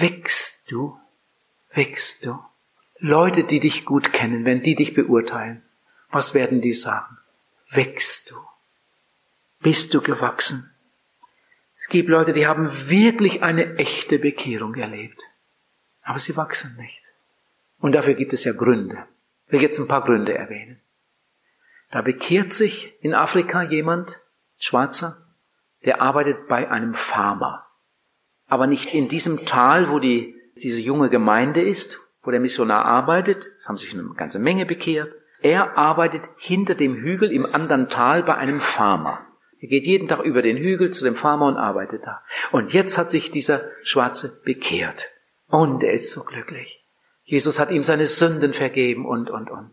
[0.00, 0.98] wächst du,
[1.72, 2.38] wächst du.
[2.98, 5.62] Leute, die dich gut kennen, wenn die dich beurteilen,
[6.10, 7.18] was werden die sagen?
[7.70, 8.36] Wächst du?
[9.60, 10.70] Bist du gewachsen?
[11.78, 15.20] Es gibt Leute, die haben wirklich eine echte Bekehrung erlebt.
[16.02, 17.02] Aber sie wachsen nicht.
[17.78, 19.04] Und dafür gibt es ja Gründe.
[19.46, 20.80] Ich will jetzt ein paar Gründe erwähnen.
[21.94, 24.20] Da bekehrt sich in Afrika jemand,
[24.58, 25.28] Schwarzer,
[25.84, 27.68] der arbeitet bei einem Farmer.
[28.48, 33.46] Aber nicht in diesem Tal, wo die, diese junge Gemeinde ist, wo der Missionar arbeitet.
[33.60, 35.14] Es haben sich eine ganze Menge bekehrt.
[35.40, 39.24] Er arbeitet hinter dem Hügel im anderen Tal bei einem Farmer.
[39.60, 42.22] Er geht jeden Tag über den Hügel zu dem Farmer und arbeitet da.
[42.50, 45.10] Und jetzt hat sich dieser Schwarze bekehrt.
[45.46, 46.84] Und er ist so glücklich.
[47.22, 49.70] Jesus hat ihm seine Sünden vergeben und, und, und.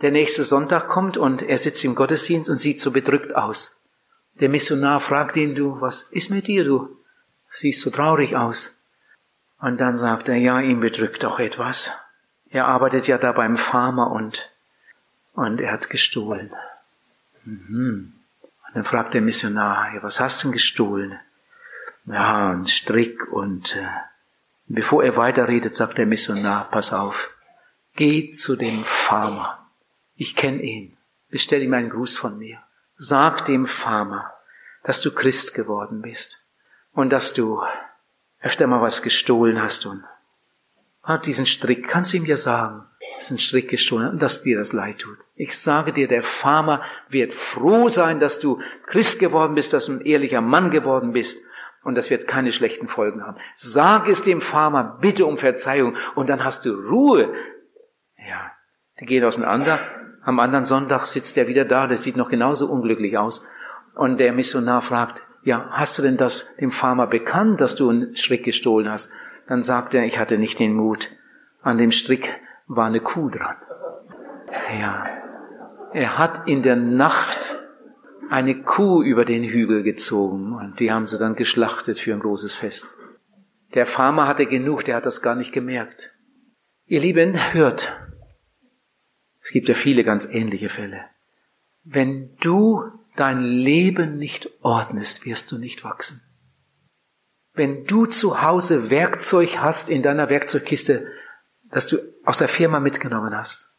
[0.00, 3.82] Der nächste Sonntag kommt und er sitzt im Gottesdienst und sieht so bedrückt aus.
[4.40, 6.96] Der Missionar fragt ihn, du, was ist mit dir, du?
[7.50, 8.76] Siehst so traurig aus.
[9.60, 11.90] Und dann sagt er, ja, ihn bedrückt doch etwas.
[12.50, 14.50] Er arbeitet ja da beim Farmer und,
[15.32, 16.52] und er hat gestohlen.
[17.44, 18.12] Mhm.
[18.66, 21.18] Und dann fragt der Missionar, ja, was hast du denn gestohlen?
[22.06, 23.86] Ja, ein Strick und äh,
[24.68, 27.30] bevor er weiterredet, sagt der Missionar, pass auf,
[27.96, 29.57] geh zu dem Farmer.
[30.20, 30.96] Ich kenne ihn.
[31.30, 32.58] Bestell ihm einen Gruß von mir.
[32.96, 34.32] Sag dem Farmer,
[34.82, 36.44] dass du Christ geworden bist
[36.92, 37.62] und dass du
[38.40, 40.02] öfter mal was gestohlen hast und
[41.04, 42.84] hat diesen Strick, kannst du ihm ja sagen,
[43.16, 45.18] ist ein Strick gestohlen und dass dir das leid tut.
[45.36, 49.92] Ich sage dir, der Farmer wird froh sein, dass du Christ geworden bist, dass du
[49.92, 51.40] ein ehrlicher Mann geworden bist
[51.84, 53.38] und das wird keine schlechten Folgen haben.
[53.54, 57.32] Sag es dem Farmer, bitte um Verzeihung und dann hast du Ruhe.
[58.16, 58.50] Ja,
[58.98, 59.97] die gehen auseinander.
[60.28, 63.48] Am anderen Sonntag sitzt er wieder da, der sieht noch genauso unglücklich aus.
[63.94, 68.14] Und der Missionar fragt, ja, hast du denn das dem Farmer bekannt, dass du einen
[68.14, 69.10] Strick gestohlen hast?
[69.46, 71.08] Dann sagt er, ich hatte nicht den Mut.
[71.62, 72.28] An dem Strick
[72.66, 73.56] war eine Kuh dran.
[74.78, 75.06] Ja,
[75.94, 77.58] er hat in der Nacht
[78.28, 82.54] eine Kuh über den Hügel gezogen und die haben sie dann geschlachtet für ein großes
[82.54, 82.94] Fest.
[83.72, 86.12] Der Farmer hatte genug, der hat das gar nicht gemerkt.
[86.84, 87.96] Ihr Lieben, hört,
[89.48, 91.06] es gibt ja viele ganz ähnliche Fälle.
[91.82, 92.82] Wenn du
[93.16, 96.20] dein Leben nicht ordnest, wirst du nicht wachsen.
[97.54, 101.06] Wenn du zu Hause Werkzeug hast in deiner Werkzeugkiste,
[101.70, 103.74] das du aus der Firma mitgenommen hast,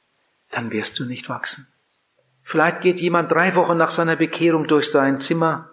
[0.49, 1.71] dann wirst du nicht wachsen.
[2.41, 5.69] Vielleicht geht jemand drei Wochen nach seiner Bekehrung durch sein Zimmer.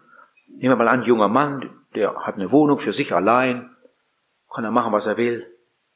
[0.47, 3.75] Nehmen wir mal an, junger Mann, der hat eine Wohnung für sich allein,
[4.53, 5.47] kann er machen, was er will.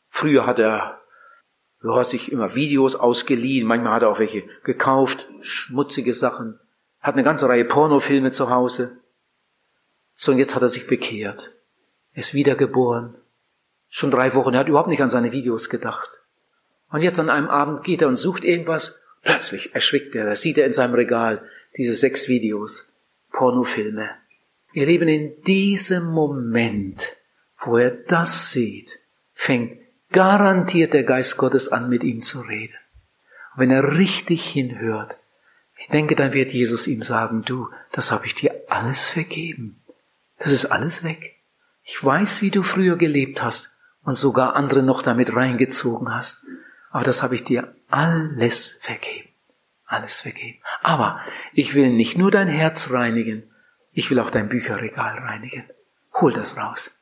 [0.08, 1.00] Früher hat er
[1.82, 6.58] Du hast sich immer Videos ausgeliehen, manchmal hat er auch welche gekauft, schmutzige Sachen,
[7.00, 8.98] hat eine ganze Reihe Pornofilme zu Hause.
[10.14, 11.52] So, und jetzt hat er sich bekehrt,
[12.12, 13.14] ist wiedergeboren,
[13.88, 16.10] schon drei Wochen, er hat überhaupt nicht an seine Videos gedacht.
[16.90, 20.58] Und jetzt an einem Abend geht er und sucht irgendwas, plötzlich erschrickt er, da sieht
[20.58, 21.42] er in seinem Regal
[21.76, 22.92] diese sechs Videos,
[23.32, 24.10] Pornofilme.
[24.74, 27.16] Ihr Leben in diesem Moment,
[27.64, 28.98] wo er das sieht,
[29.32, 29.78] fängt
[30.10, 32.76] garantiert der Geist Gottes an, mit ihm zu reden.
[33.54, 35.16] Und wenn er richtig hinhört,
[35.78, 39.82] ich denke, dann wird Jesus ihm sagen, du, das habe ich dir alles vergeben.
[40.38, 41.36] Das ist alles weg.
[41.82, 46.44] Ich weiß, wie du früher gelebt hast und sogar andere noch damit reingezogen hast.
[46.90, 49.28] Aber das habe ich dir alles vergeben.
[49.86, 50.58] Alles vergeben.
[50.82, 51.20] Aber
[51.52, 53.50] ich will nicht nur dein Herz reinigen,
[53.92, 55.64] ich will auch dein Bücherregal reinigen.
[56.14, 56.96] Hol das raus.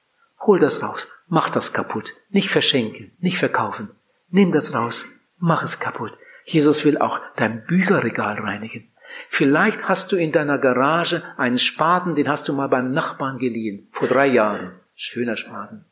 [0.46, 2.14] Hol das raus, mach das kaputt.
[2.30, 3.90] Nicht verschenken, nicht verkaufen.
[4.30, 5.06] Nimm das raus,
[5.38, 6.12] mach es kaputt.
[6.44, 8.88] Jesus will auch dein Bücherregal reinigen.
[9.28, 13.88] Vielleicht hast du in deiner Garage einen Spaten, den hast du mal beim Nachbarn geliehen,
[13.92, 14.72] vor drei Jahren.
[14.94, 15.84] Schöner Spaten.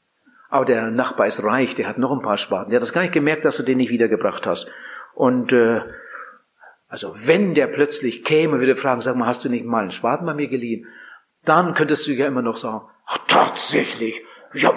[0.48, 2.70] Aber der Nachbar ist reich, der hat noch ein paar Spaten.
[2.70, 4.70] Der hat das gar nicht gemerkt, dass du den nicht wiedergebracht hast.
[5.14, 5.80] Und äh,
[6.88, 10.26] also wenn der plötzlich käme, würde fragen, sag mal, hast du nicht mal einen Spaten
[10.26, 10.86] bei mir geliehen?
[11.44, 14.22] Dann könntest du ja immer noch sagen, ach tatsächlich,
[14.56, 14.72] ja,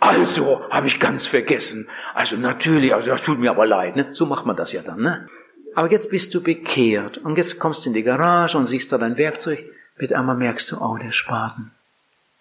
[0.00, 1.88] also habe ich ganz vergessen.
[2.14, 3.96] Also natürlich, also das tut mir aber leid.
[3.96, 4.08] Ne?
[4.12, 5.00] So macht man das ja dann.
[5.00, 5.28] Ne?
[5.74, 8.98] Aber jetzt bist du bekehrt und jetzt kommst du in die Garage und siehst da
[8.98, 9.64] dein Werkzeug.
[9.96, 11.70] Mit einmal merkst du, oh, der Spaten,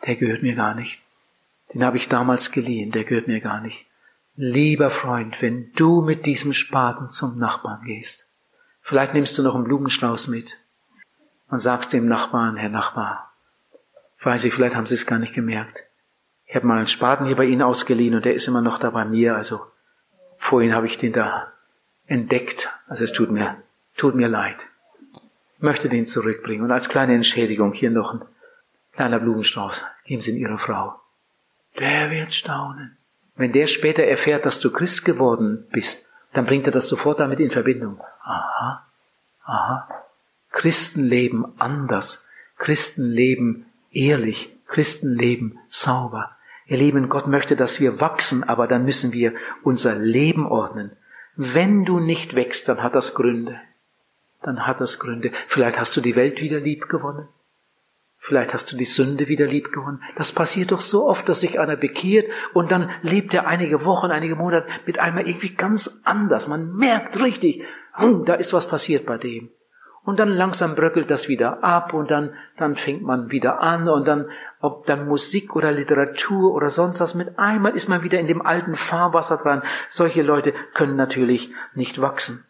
[0.05, 1.01] der gehört mir gar nicht.
[1.73, 3.85] Den habe ich damals geliehen, der gehört mir gar nicht.
[4.35, 8.27] Lieber Freund, wenn du mit diesem Spaten zum Nachbarn gehst,
[8.81, 10.57] vielleicht nimmst du noch einen Blumenstrauß mit
[11.49, 13.31] und sagst dem Nachbarn, Herr Nachbar,
[14.21, 15.83] weiß ich, vielleicht haben Sie es gar nicht gemerkt.
[16.53, 18.91] Ich habe mal einen Spaten hier bei Ihnen ausgeliehen und der ist immer noch da
[18.91, 19.35] bei mir.
[19.35, 19.65] Also
[20.37, 21.51] vorhin habe ich den da
[22.05, 22.69] entdeckt.
[22.85, 23.57] Also es tut mir,
[23.97, 24.57] tut mir leid.
[25.57, 26.63] Ich möchte den zurückbringen.
[26.63, 28.21] Und als kleine Entschädigung hier noch ein
[28.91, 29.83] kleiner Blumenstrauß.
[30.05, 30.93] Geben Sie ihn Ihrer Frau.
[31.79, 32.97] Der wird staunen.
[33.35, 37.39] Wenn der später erfährt, dass du Christ geworden bist, dann bringt er das sofort damit
[37.39, 37.99] in Verbindung.
[38.21, 38.85] Aha,
[39.43, 39.89] aha.
[40.51, 42.29] Christen leben anders.
[42.59, 44.55] Christen leben ehrlich.
[44.67, 46.29] Christen leben sauber.
[46.65, 50.91] Ihr Lieben, Gott möchte, dass wir wachsen, aber dann müssen wir unser Leben ordnen.
[51.35, 53.59] Wenn du nicht wächst, dann hat das Gründe.
[54.41, 55.31] Dann hat das Gründe.
[55.47, 57.27] Vielleicht hast du die Welt wieder lieb gewonnen.
[58.25, 60.01] Vielleicht hast du die Sünde wieder lieb gewonnen.
[60.15, 64.11] Das passiert doch so oft, dass sich einer bekehrt und dann lebt er einige Wochen,
[64.11, 66.47] einige Monate mit einmal irgendwie ganz anders.
[66.47, 67.63] Man merkt richtig,
[67.95, 69.49] hm, da ist was passiert bei dem.
[70.05, 74.05] Und dann langsam bröckelt das wieder ab und dann, dann fängt man wieder an und
[74.05, 74.29] dann,
[74.59, 78.41] ob dann Musik oder Literatur oder sonst was, mit einmal ist man wieder in dem
[78.41, 79.63] alten Fahrwasser dran.
[79.87, 82.45] Solche Leute können natürlich nicht wachsen.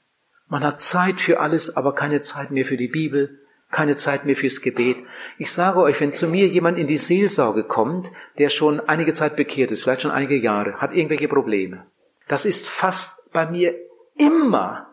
[0.48, 3.40] Man hat Zeit für alles, aber keine Zeit mehr für die Bibel,
[3.70, 4.98] keine Zeit mehr fürs Gebet.
[5.38, 9.36] Ich sage euch, wenn zu mir jemand in die Seelsorge kommt, der schon einige Zeit
[9.36, 11.86] bekehrt ist, vielleicht schon einige Jahre, hat irgendwelche Probleme,
[12.28, 13.76] das ist fast bei mir
[14.16, 14.88] immer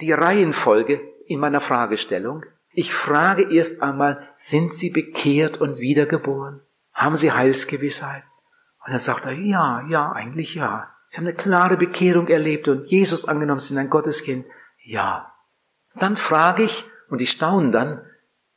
[0.00, 2.44] die Reihenfolge in meiner Fragestellung.
[2.72, 6.60] Ich frage erst einmal, sind Sie bekehrt und wiedergeboren?
[6.92, 8.22] Haben Sie Heilsgewissheit?
[8.84, 10.90] Und dann sagt er, ja, ja, eigentlich ja.
[11.08, 14.46] Sie haben eine klare Bekehrung erlebt und Jesus angenommen, Sie sind ein Gotteskind.
[14.84, 15.32] Ja.
[15.94, 18.02] Dann frage ich, und die staunen dann,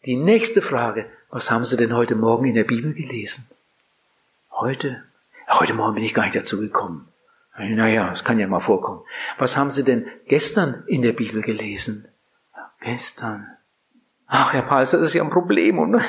[0.06, 3.46] die nächste Frage, was haben Sie denn heute Morgen in der Bibel gelesen?
[4.52, 5.04] Heute?
[5.48, 7.08] Heute Morgen bin ich gar nicht dazu gekommen.
[7.58, 9.02] Naja, es kann ja mal vorkommen.
[9.38, 12.08] Was haben Sie denn gestern in der Bibel gelesen?
[12.82, 13.48] Gestern.
[14.32, 16.00] Ach, Herr Pals, das ist ja ein Problem und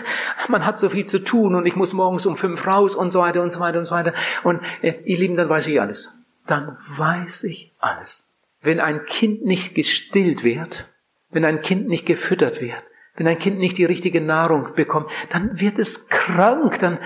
[0.48, 3.20] man hat so viel zu tun und ich muss morgens um fünf raus und so
[3.20, 4.12] weiter und so weiter und so weiter.
[4.44, 6.18] Und äh, ihr Lieben, dann weiß ich alles.
[6.46, 8.28] Dann weiß ich alles.
[8.60, 10.86] Wenn ein Kind nicht gestillt wird,
[11.30, 12.82] wenn ein Kind nicht gefüttert wird,
[13.16, 16.98] wenn ein Kind nicht die richtige Nahrung bekommt, dann wird es krank, dann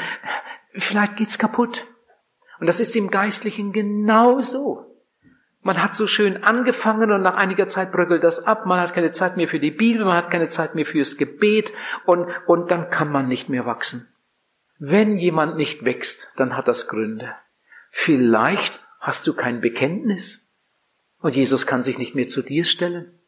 [0.72, 1.86] vielleicht geht's kaputt.
[2.58, 4.93] Und das ist im Geistlichen genauso.
[5.64, 8.66] Man hat so schön angefangen und nach einiger Zeit bröckelt das ab.
[8.66, 11.72] Man hat keine Zeit mehr für die Bibel, man hat keine Zeit mehr fürs Gebet
[12.04, 14.06] und, und dann kann man nicht mehr wachsen.
[14.78, 17.34] Wenn jemand nicht wächst, dann hat das Gründe.
[17.90, 20.52] Vielleicht hast du kein Bekenntnis
[21.20, 23.18] und Jesus kann sich nicht mehr zu dir stellen.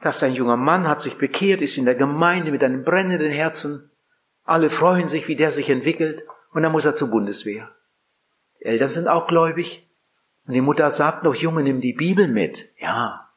[0.00, 3.92] Dass ein junger Mann hat sich bekehrt, ist in der Gemeinde mit einem brennenden Herzen.
[4.42, 7.72] Alle freuen sich, wie der sich entwickelt und dann muss er zur Bundeswehr.
[8.58, 9.87] Die Eltern sind auch gläubig,
[10.48, 12.70] und die Mutter sagt noch, Junge, nimm die Bibel mit.
[12.78, 13.28] Ja.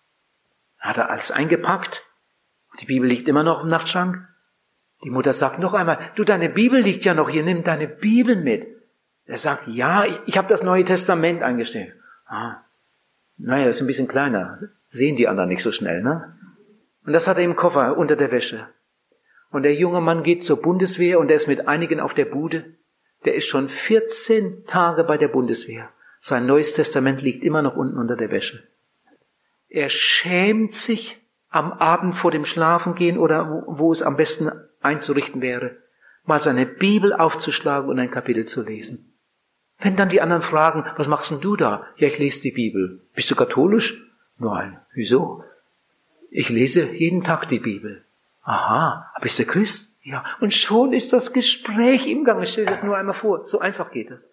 [0.79, 2.07] Hat er alles eingepackt.
[2.79, 4.25] Die Bibel liegt immer noch im Nachtschrank.
[5.03, 8.37] Die Mutter sagt noch einmal, du, deine Bibel liegt ja noch hier, nimm deine Bibel
[8.37, 8.65] mit.
[9.25, 11.93] Er sagt, ja, ich, ich habe das Neue Testament eingestellt.
[12.27, 12.61] Ah.
[13.37, 14.59] Naja, ist ein bisschen kleiner.
[14.87, 16.37] Sehen die anderen nicht so schnell, ne?
[17.05, 18.69] Und das hat er im Koffer unter der Wäsche.
[19.49, 22.77] Und der junge Mann geht zur Bundeswehr und er ist mit einigen auf der Bude.
[23.25, 25.89] Der ist schon 14 Tage bei der Bundeswehr.
[26.21, 28.63] Sein neues Testament liegt immer noch unten unter der Wäsche.
[29.67, 31.19] Er schämt sich
[31.49, 34.51] am Abend vor dem Schlafengehen oder wo, es am besten
[34.81, 35.77] einzurichten wäre,
[36.23, 39.13] mal seine Bibel aufzuschlagen und ein Kapitel zu lesen.
[39.79, 41.87] Wenn dann die anderen fragen, was machst denn du da?
[41.97, 43.01] Ja, ich lese die Bibel.
[43.15, 43.99] Bist du katholisch?
[44.37, 44.79] Nein.
[44.93, 45.43] Wieso?
[46.29, 48.03] Ich lese jeden Tag die Bibel.
[48.43, 49.99] Aha, bist du Christ?
[50.03, 50.23] Ja.
[50.39, 52.45] Und schon ist das Gespräch im Gang.
[52.45, 53.43] Stell dir das nur einmal vor.
[53.45, 54.29] So einfach geht das.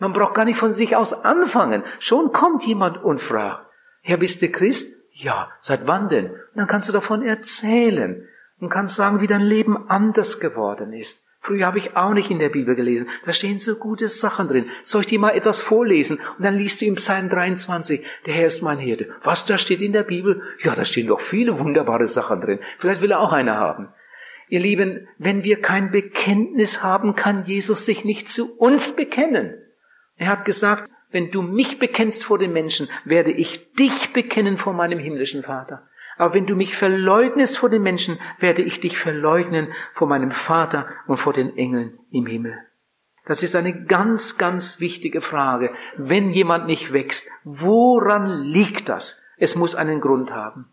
[0.00, 1.84] Man braucht gar nicht von sich aus anfangen.
[2.00, 3.66] Schon kommt jemand und fragt,
[4.02, 5.00] Herr, bist du Christ?
[5.12, 6.30] Ja, seit wann denn?
[6.30, 8.26] Und dann kannst du davon erzählen
[8.58, 11.26] und kannst sagen, wie dein Leben anders geworden ist.
[11.42, 13.08] Früher habe ich auch nicht in der Bibel gelesen.
[13.24, 14.68] Da stehen so gute Sachen drin.
[14.84, 16.18] Soll ich dir mal etwas vorlesen?
[16.36, 19.08] Und dann liest du im Psalm 23, der Herr ist mein Herde.
[19.22, 20.42] Was da steht in der Bibel?
[20.62, 22.58] Ja, da stehen doch viele wunderbare Sachen drin.
[22.78, 23.88] Vielleicht will er auch eine haben.
[24.48, 29.54] Ihr Lieben, wenn wir kein Bekenntnis haben, kann Jesus sich nicht zu uns bekennen.
[30.20, 34.74] Er hat gesagt, wenn du mich bekennst vor den Menschen, werde ich dich bekennen vor
[34.74, 35.88] meinem himmlischen Vater.
[36.18, 40.86] Aber wenn du mich verleugnest vor den Menschen, werde ich dich verleugnen vor meinem Vater
[41.06, 42.54] und vor den Engeln im Himmel.
[43.24, 45.72] Das ist eine ganz, ganz wichtige Frage.
[45.96, 49.22] Wenn jemand nicht wächst, woran liegt das?
[49.38, 50.66] Es muss einen Grund haben.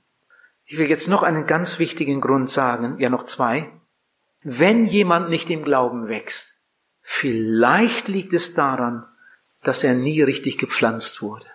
[0.65, 3.71] Ich will jetzt noch einen ganz wichtigen Grund sagen, ja noch zwei.
[4.41, 6.65] Wenn jemand nicht im Glauben wächst,
[7.01, 9.05] vielleicht liegt es daran,
[9.67, 11.45] dass er nie richtig gepflanzt wurde.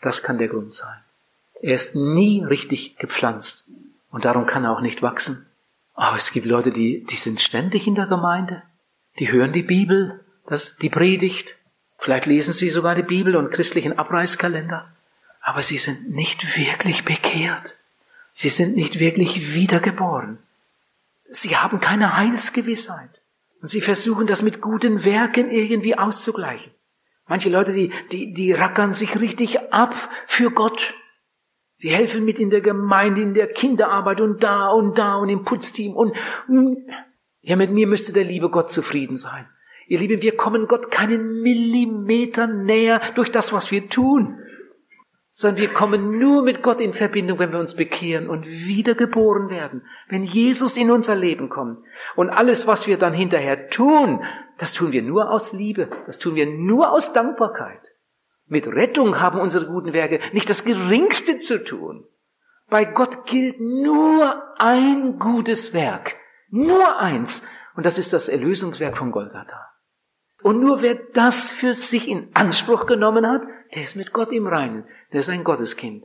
[0.00, 0.96] Das kann der Grund sein.
[1.60, 3.66] Er ist nie richtig gepflanzt
[4.12, 5.44] und darum kann er auch nicht wachsen.
[5.94, 8.62] Aber es gibt Leute, die, die sind ständig in der Gemeinde,
[9.18, 11.56] die hören die Bibel, das, die Predigt,
[11.98, 14.88] vielleicht lesen sie sogar die Bibel und christlichen Abreißkalender,
[15.40, 17.74] aber sie sind nicht wirklich bekehrt.
[18.32, 20.38] Sie sind nicht wirklich wiedergeboren.
[21.28, 23.20] Sie haben keine Heilsgewissheit.
[23.60, 26.70] Und sie versuchen das mit guten Werken irgendwie auszugleichen.
[27.28, 29.94] Manche Leute, die, die, die rackern sich richtig ab
[30.26, 30.94] für Gott.
[31.76, 35.44] Sie helfen mit in der Gemeinde, in der Kinderarbeit und da und da und im
[35.44, 36.16] Putzteam und,
[37.40, 39.46] ja, mit mir müsste der liebe Gott zufrieden sein.
[39.86, 44.42] Ihr Lieben, wir kommen Gott keinen Millimeter näher durch das, was wir tun
[45.38, 49.86] sondern wir kommen nur mit Gott in Verbindung, wenn wir uns bekehren und wiedergeboren werden,
[50.08, 51.78] wenn Jesus in unser Leben kommt.
[52.16, 54.24] Und alles, was wir dann hinterher tun,
[54.58, 57.78] das tun wir nur aus Liebe, das tun wir nur aus Dankbarkeit.
[58.46, 62.04] Mit Rettung haben unsere guten Werke nicht das geringste zu tun.
[62.68, 66.16] Bei Gott gilt nur ein gutes Werk,
[66.50, 69.68] nur eins, und das ist das Erlösungswerk von Golgatha.
[70.42, 73.42] Und nur wer das für sich in Anspruch genommen hat,
[73.74, 76.04] der ist mit Gott im Reinen, der ist ein Gotteskind.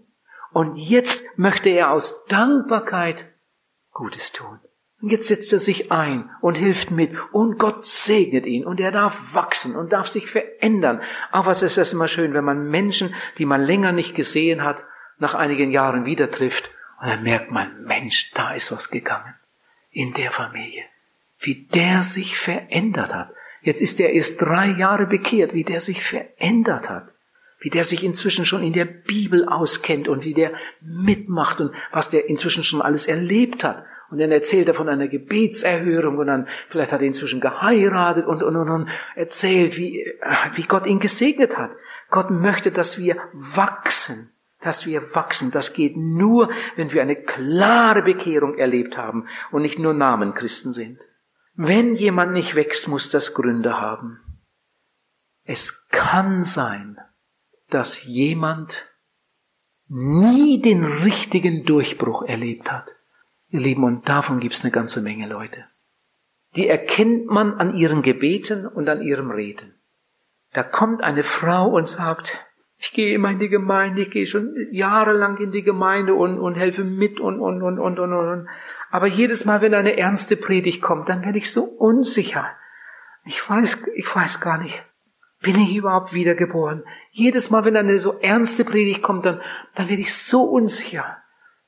[0.51, 3.25] Und jetzt möchte er aus Dankbarkeit
[3.91, 4.59] Gutes tun.
[5.01, 8.91] Und jetzt setzt er sich ein und hilft mit und Gott segnet ihn und er
[8.91, 11.01] darf wachsen und darf sich verändern.
[11.31, 14.83] Aber es ist das immer schön, wenn man Menschen, die man länger nicht gesehen hat,
[15.19, 19.35] nach einigen Jahren wieder trifft und dann merkt man, Mensch, da ist was gegangen
[19.91, 20.85] in der Familie.
[21.39, 23.33] Wie der sich verändert hat.
[23.61, 27.12] Jetzt ist er erst drei Jahre bekehrt, wie der sich verändert hat.
[27.64, 30.51] Wie der sich inzwischen schon in der Bibel auskennt und wie der
[30.82, 33.86] mitmacht und was der inzwischen schon alles erlebt hat.
[34.11, 38.43] Und dann erzählt er von einer Gebetserhörung und dann vielleicht hat er inzwischen geheiratet und,
[38.43, 40.05] und, und, und erzählt, wie,
[40.55, 41.72] wie Gott ihn gesegnet hat.
[42.11, 44.30] Gott möchte, dass wir wachsen,
[44.61, 45.51] dass wir wachsen.
[45.51, 50.99] Das geht nur, wenn wir eine klare Bekehrung erlebt haben und nicht nur Namenchristen sind.
[51.55, 54.20] Wenn jemand nicht wächst, muss das Gründe haben.
[55.45, 56.97] Es kann sein,
[57.74, 58.89] dass jemand
[59.88, 62.95] nie den richtigen Durchbruch erlebt hat.
[63.49, 65.65] Ihr Lieben, und davon gibt es eine ganze Menge Leute.
[66.55, 69.74] Die erkennt man an ihren Gebeten und an ihrem Reden.
[70.53, 72.45] Da kommt eine Frau und sagt,
[72.78, 76.55] ich gehe immer in die Gemeinde, ich gehe schon jahrelang in die Gemeinde und, und
[76.55, 78.49] helfe mit und, und, und, und, und, und.
[78.91, 82.49] Aber jedes Mal, wenn eine ernste Predigt kommt, dann werde ich so unsicher.
[83.26, 84.84] Ich weiß, ich weiß gar nicht,
[85.43, 86.83] bin ich überhaupt wiedergeboren?
[87.11, 89.41] Jedes Mal, wenn eine so ernste Predigt kommt, dann,
[89.75, 91.17] dann werde ich so unsicher.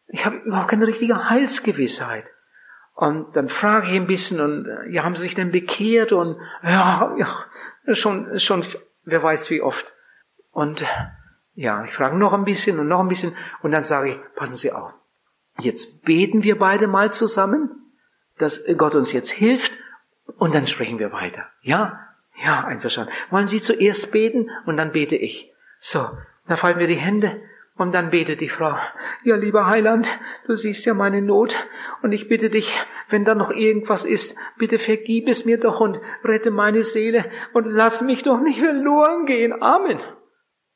[0.07, 2.31] Ich habe überhaupt keine richtige Heilsgewissheit.
[2.95, 7.13] Und dann frage ich ein bisschen und ja, haben sie sich denn bekehrt und ja,
[7.17, 8.65] ja, schon, schon,
[9.03, 9.85] wer weiß wie oft.
[10.51, 10.85] Und
[11.55, 14.55] ja, ich frage noch ein bisschen und noch ein bisschen und dann sage ich, passen
[14.55, 14.93] Sie auf.
[15.59, 17.69] Jetzt beten wir beide mal zusammen,
[18.37, 19.73] dass Gott uns jetzt hilft
[20.37, 21.47] und dann sprechen wir weiter.
[21.61, 21.99] Ja?
[22.43, 23.13] Ja, einverstanden.
[23.29, 25.53] Wollen Sie zuerst beten und dann bete ich.
[25.79, 26.05] So,
[26.47, 27.41] dann fallen wir die Hände
[27.77, 28.77] und dann betet die Frau,
[29.23, 30.07] ja lieber Heiland,
[30.47, 31.67] du siehst ja meine Not
[32.01, 32.73] und ich bitte dich,
[33.09, 37.65] wenn da noch irgendwas ist, bitte vergib es mir doch und rette meine Seele und
[37.65, 39.61] lass mich doch nicht verloren gehen.
[39.61, 39.99] Amen.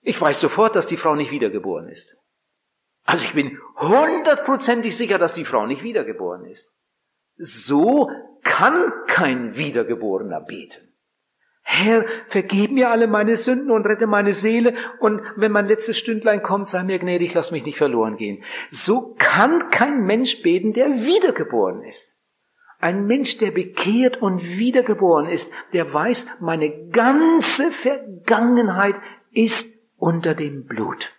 [0.01, 2.18] Ich weiß sofort, dass die Frau nicht wiedergeboren ist.
[3.05, 6.76] Also ich bin hundertprozentig sicher, dass die Frau nicht wiedergeboren ist.
[7.38, 8.10] So
[8.43, 10.89] kann kein Wiedergeborener beten.
[11.72, 14.74] Herr, vergib mir alle meine Sünden und rette meine Seele.
[15.00, 18.44] Und wenn mein letztes Stündlein kommt, sei mir gnädig, lass mich nicht verloren gehen.
[18.72, 22.18] So kann kein Mensch beten, der wiedergeboren ist.
[22.80, 28.96] Ein Mensch, der bekehrt und wiedergeboren ist, der weiß, meine ganze Vergangenheit
[29.32, 31.14] ist unter dem Blut.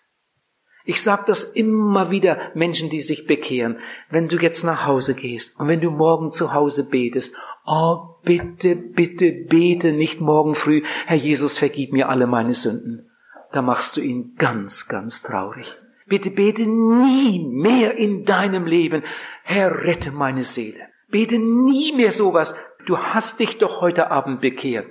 [0.90, 3.78] Ich sage das immer wieder Menschen, die sich bekehren.
[4.10, 7.32] Wenn du jetzt nach Hause gehst und wenn du morgen zu Hause betest
[7.64, 13.08] Oh, bitte, bitte bete nicht morgen früh, Herr Jesus, vergib mir alle meine Sünden.
[13.52, 15.78] Da machst du ihn ganz, ganz traurig.
[16.08, 19.04] Bitte bete nie mehr in deinem Leben,
[19.44, 20.88] Herr, rette meine Seele.
[21.08, 22.52] Bete nie mehr sowas.
[22.86, 24.88] Du hast dich doch heute Abend bekehrt.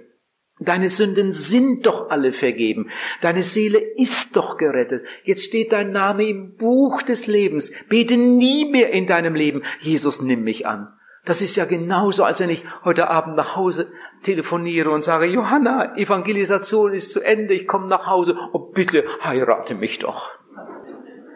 [0.60, 2.90] Deine Sünden sind doch alle vergeben.
[3.22, 5.06] Deine Seele ist doch gerettet.
[5.24, 7.72] Jetzt steht dein Name im Buch des Lebens.
[7.88, 9.64] Bete nie mehr in deinem Leben.
[9.80, 10.94] Jesus, nimm mich an.
[11.26, 13.92] Das ist ja genauso, als wenn ich heute Abend nach Hause
[14.24, 19.76] telefoniere und sage, Johanna, Evangelisation ist zu Ende, ich komme nach Hause, oh bitte, heirate
[19.76, 20.30] mich doch.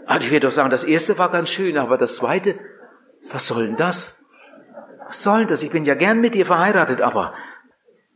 [0.06, 2.60] Also ich werde doch sagen, das erste war ganz schön, aber das zweite,
[3.32, 4.26] was soll denn das?
[5.06, 5.64] Was soll denn das?
[5.64, 7.34] Ich bin ja gern mit dir verheiratet, aber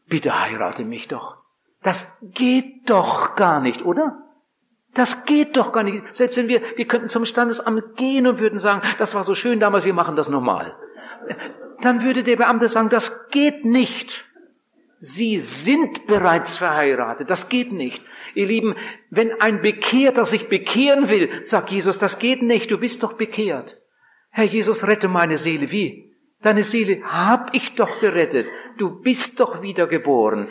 [0.08, 1.38] bitte heirate mich doch.
[1.84, 4.24] Das geht doch gar nicht, oder?
[4.94, 6.16] Das geht doch gar nicht.
[6.16, 9.60] Selbst wenn wir, wir könnten zum Standesamt gehen und würden sagen, das war so schön
[9.60, 10.76] damals, wir machen das normal
[11.82, 14.26] dann würde der Beamte sagen, das geht nicht.
[15.00, 17.30] Sie sind bereits verheiratet.
[17.30, 18.04] Das geht nicht.
[18.34, 18.76] Ihr Lieben,
[19.12, 22.72] wenn ein Bekehrter sich bekehren will, sagt Jesus, das geht nicht.
[22.72, 23.80] Du bist doch bekehrt.
[24.32, 25.70] Herr Jesus, rette meine Seele.
[25.72, 26.16] Wie?
[26.42, 28.48] Deine Seele hab ich doch gerettet.
[28.78, 30.50] Du bist doch wiedergeboren.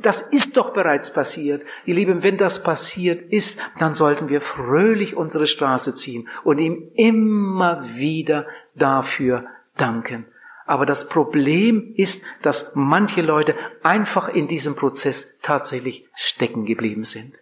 [0.00, 1.62] Das ist doch bereits passiert.
[1.86, 6.90] Ihr Lieben, wenn das passiert ist, dann sollten wir fröhlich unsere Straße ziehen und ihm
[6.94, 9.46] immer wieder dafür
[9.76, 10.26] danken.
[10.66, 17.34] Aber das Problem ist, dass manche Leute einfach in diesem Prozess tatsächlich stecken geblieben sind.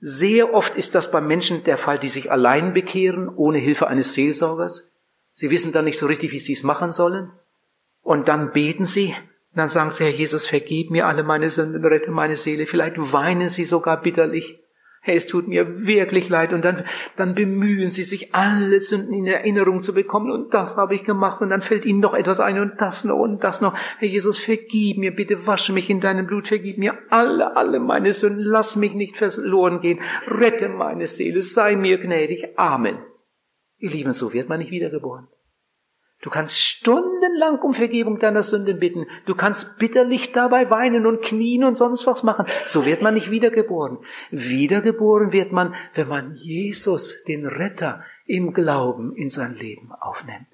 [0.00, 4.14] Sehr oft ist das bei Menschen der Fall, die sich allein bekehren, ohne Hilfe eines
[4.14, 4.92] Seelsorgers.
[5.32, 7.32] Sie wissen dann nicht so richtig, wie sie es machen sollen.
[8.02, 9.14] Und dann beten sie,
[9.56, 12.66] dann sagen sie, Herr Jesus, vergib mir alle meine Sünden, rette meine Seele.
[12.66, 14.60] Vielleicht weinen sie sogar bitterlich.
[15.00, 16.52] Herr, es tut mir wirklich leid.
[16.52, 16.84] Und dann,
[17.16, 20.32] dann bemühen sie sich, alle Sünden in Erinnerung zu bekommen.
[20.32, 21.40] Und das habe ich gemacht.
[21.40, 23.74] Und dann fällt ihnen noch etwas ein und das noch und das noch.
[23.98, 28.12] Herr Jesus, vergib mir, bitte wasche mich in deinem Blut, vergib mir alle, alle meine
[28.12, 28.42] Sünden.
[28.42, 30.00] Lass mich nicht verloren gehen.
[30.26, 32.58] Rette meine Seele, sei mir gnädig.
[32.58, 32.98] Amen.
[33.78, 35.28] Ihr Lieben, so wird man nicht wiedergeboren.
[36.24, 39.04] Du kannst stundenlang um Vergebung deiner Sünden bitten.
[39.26, 42.46] Du kannst bitterlich dabei weinen und knien und sonst was machen.
[42.64, 43.98] So wird man nicht wiedergeboren.
[44.30, 50.46] Wiedergeboren wird man, wenn man Jesus, den Retter, im Glauben in sein Leben aufnimmt.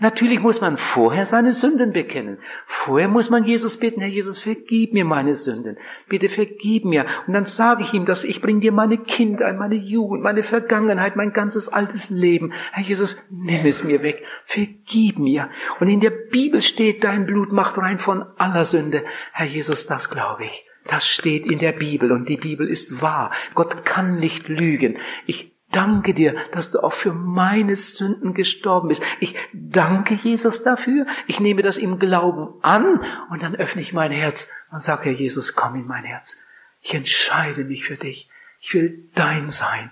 [0.00, 2.38] Natürlich muss man vorher seine Sünden bekennen.
[2.66, 5.76] Vorher muss man Jesus bitten, Herr Jesus, vergib mir meine Sünden.
[6.08, 7.06] Bitte vergib mir.
[7.26, 11.16] Und dann sage ich ihm, dass ich bringe dir meine Kindheit, meine Jugend, meine Vergangenheit,
[11.16, 12.52] mein ganzes altes Leben.
[12.72, 14.24] Herr Jesus, nimm es mir weg.
[14.44, 15.50] Vergib mir.
[15.80, 19.04] Und in der Bibel steht, dein Blut macht rein von aller Sünde.
[19.32, 20.64] Herr Jesus, das glaube ich.
[20.84, 23.30] Das steht in der Bibel und die Bibel ist wahr.
[23.54, 24.96] Gott kann nicht lügen.
[25.26, 29.02] Ich danke dir, dass du auch für meine Sünden gestorben bist.
[29.20, 31.06] Ich danke Jesus dafür.
[31.26, 35.12] Ich nehme das im Glauben an und dann öffne ich mein Herz und sage, Herr
[35.12, 36.40] Jesus, komm in mein Herz.
[36.80, 38.28] Ich entscheide mich für dich.
[38.60, 39.90] Ich will dein sein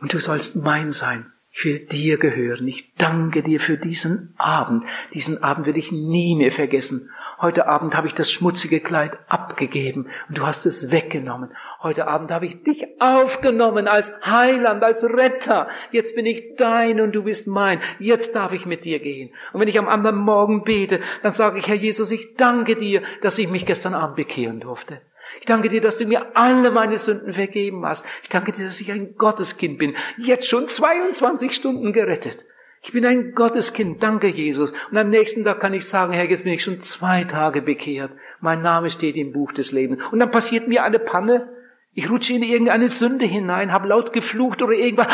[0.00, 1.32] und du sollst mein sein.
[1.54, 2.66] Ich will dir gehören.
[2.66, 4.84] Ich danke dir für diesen Abend.
[5.12, 7.10] Diesen Abend will ich nie mehr vergessen.
[7.42, 11.50] Heute Abend habe ich das schmutzige Kleid abgegeben und du hast es weggenommen.
[11.82, 15.68] Heute Abend habe ich dich aufgenommen als Heiland, als Retter.
[15.90, 17.80] Jetzt bin ich dein und du bist mein.
[17.98, 19.34] Jetzt darf ich mit dir gehen.
[19.52, 23.02] Und wenn ich am anderen Morgen bete, dann sage ich, Herr Jesus, ich danke dir,
[23.22, 25.00] dass ich mich gestern Abend bekehren durfte.
[25.40, 28.06] Ich danke dir, dass du mir alle meine Sünden vergeben hast.
[28.22, 29.96] Ich danke dir, dass ich ein Gotteskind bin.
[30.16, 32.44] Jetzt schon 22 Stunden gerettet.
[32.84, 34.72] Ich bin ein Gotteskind, danke Jesus.
[34.90, 38.10] Und am nächsten Tag kann ich sagen, Herr, jetzt bin ich schon zwei Tage bekehrt.
[38.40, 40.02] Mein Name steht im Buch des Lebens.
[40.10, 41.48] Und dann passiert mir eine Panne.
[41.92, 45.06] Ich rutsche in irgendeine Sünde hinein, habe laut geflucht oder irgendwas.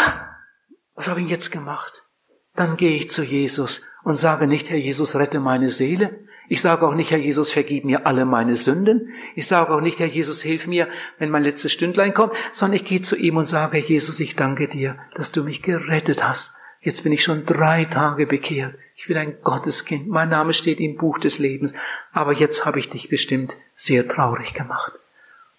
[0.95, 1.93] Was habe ich jetzt gemacht?
[2.57, 6.21] Dann gehe ich zu Jesus und sage nicht, Herr Jesus, rette meine Seele.
[6.49, 9.13] Ich sage auch nicht, Herr Jesus, vergib mir alle meine Sünden.
[9.35, 10.89] Ich sage auch nicht, Herr Jesus, hilf mir,
[11.19, 14.37] wenn mein letztes Stündlein kommt, sondern ich gehe zu ihm und sage, Herr Jesus, ich
[14.37, 18.75] danke dir, dass du mich gerettet hast Jetzt bin ich schon drei Tage bekehrt.
[18.95, 20.09] Ich bin ein Gotteskind.
[20.09, 21.75] Mein Name steht im Buch des Lebens.
[22.13, 24.93] Aber jetzt habe ich dich bestimmt sehr traurig gemacht.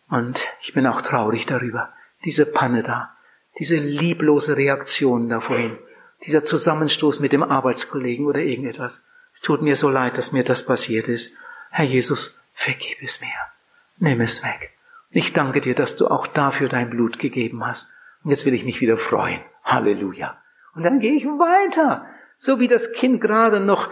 [0.10, 1.94] Und ich bin auch traurig darüber.
[2.26, 3.16] Diese Panne da.
[3.60, 5.78] Diese lieblose Reaktion da vorhin.
[6.26, 9.06] Dieser Zusammenstoß mit dem Arbeitskollegen oder irgendetwas.
[9.34, 11.36] Es tut mir so leid, dass mir das passiert ist.
[11.70, 13.30] Herr Jesus, vergib es mir.
[13.98, 14.72] Nimm es weg.
[15.12, 17.92] Ich danke dir, dass du auch dafür dein Blut gegeben hast.
[18.24, 19.42] Und jetzt will ich mich wieder freuen.
[19.64, 20.38] Halleluja.
[20.80, 22.06] Und dann gehe ich weiter.
[22.38, 23.90] So wie das Kind gerade noch,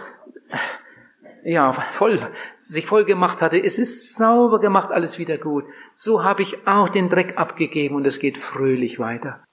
[1.44, 2.18] ja, voll,
[2.56, 3.62] sich voll gemacht hatte.
[3.62, 5.64] Es ist sauber gemacht, alles wieder gut.
[5.92, 9.44] So habe ich auch den Dreck abgegeben und es geht fröhlich weiter.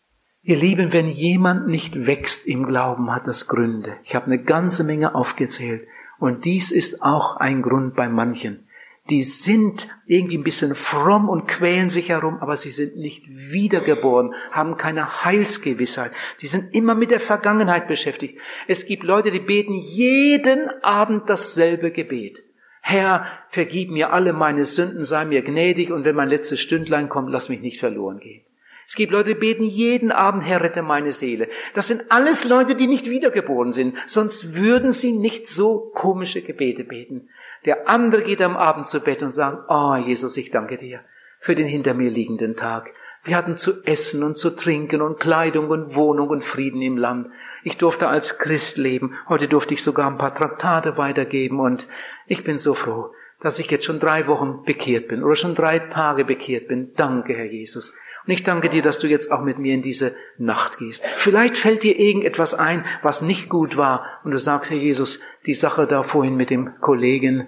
[0.44, 3.98] Ihr Lieben, wenn jemand nicht wächst im Glauben, hat das Gründe.
[4.06, 5.86] Ich habe eine ganze Menge aufgezählt.
[6.20, 8.70] Und dies ist auch ein Grund bei manchen
[9.10, 14.34] die sind irgendwie ein bisschen fromm und quälen sich herum, aber sie sind nicht wiedergeboren,
[14.52, 16.12] haben keine Heilsgewissheit.
[16.42, 18.40] Die sind immer mit der Vergangenheit beschäftigt.
[18.68, 22.44] Es gibt Leute, die beten jeden Abend dasselbe Gebet.
[22.82, 27.32] Herr, vergib mir alle meine Sünden, sei mir gnädig und wenn mein letztes Stündlein kommt,
[27.32, 28.45] lass mich nicht verloren gehen.
[28.88, 31.50] Es gibt Leute, die beten jeden Abend, Herr, rette meine Seele.
[31.74, 36.84] Das sind alles Leute, die nicht wiedergeboren sind, sonst würden sie nicht so komische Gebete
[36.84, 37.30] beten.
[37.66, 41.02] Der andere geht am Abend zu Bett und sagt, oh Jesus, ich danke dir
[41.40, 42.92] für den hinter mir liegenden Tag.
[43.24, 47.28] Wir hatten zu essen und zu trinken und Kleidung und Wohnung und Frieden im Land.
[47.64, 49.16] Ich durfte als Christ leben.
[49.28, 51.88] Heute durfte ich sogar ein paar Traktate weitergeben und
[52.28, 53.12] ich bin so froh,
[53.42, 56.94] dass ich jetzt schon drei Wochen bekehrt bin oder schon drei Tage bekehrt bin.
[56.96, 57.98] Danke, Herr Jesus.
[58.26, 61.06] Und ich danke dir, dass du jetzt auch mit mir in diese Nacht gehst.
[61.16, 64.06] Vielleicht fällt dir irgendetwas ein, was nicht gut war.
[64.24, 67.48] Und du sagst, Herr Jesus, die Sache da vorhin mit dem Kollegen,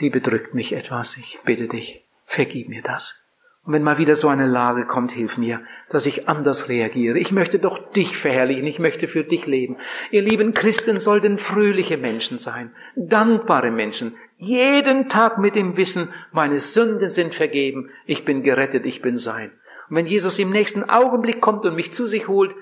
[0.00, 1.16] die bedrückt mich etwas.
[1.16, 3.26] Ich bitte dich, vergib mir das.
[3.64, 7.18] Und wenn mal wieder so eine Lage kommt, hilf mir, dass ich anders reagiere.
[7.18, 9.76] Ich möchte doch dich verherrlichen, ich möchte für dich leben.
[10.12, 16.58] Ihr lieben Christen sollten fröhliche Menschen sein, dankbare Menschen, jeden Tag mit dem Wissen, meine
[16.58, 19.50] Sünden sind vergeben, ich bin gerettet, ich bin sein.
[19.88, 22.54] Und wenn Jesus im nächsten Augenblick kommt und mich zu sich holt,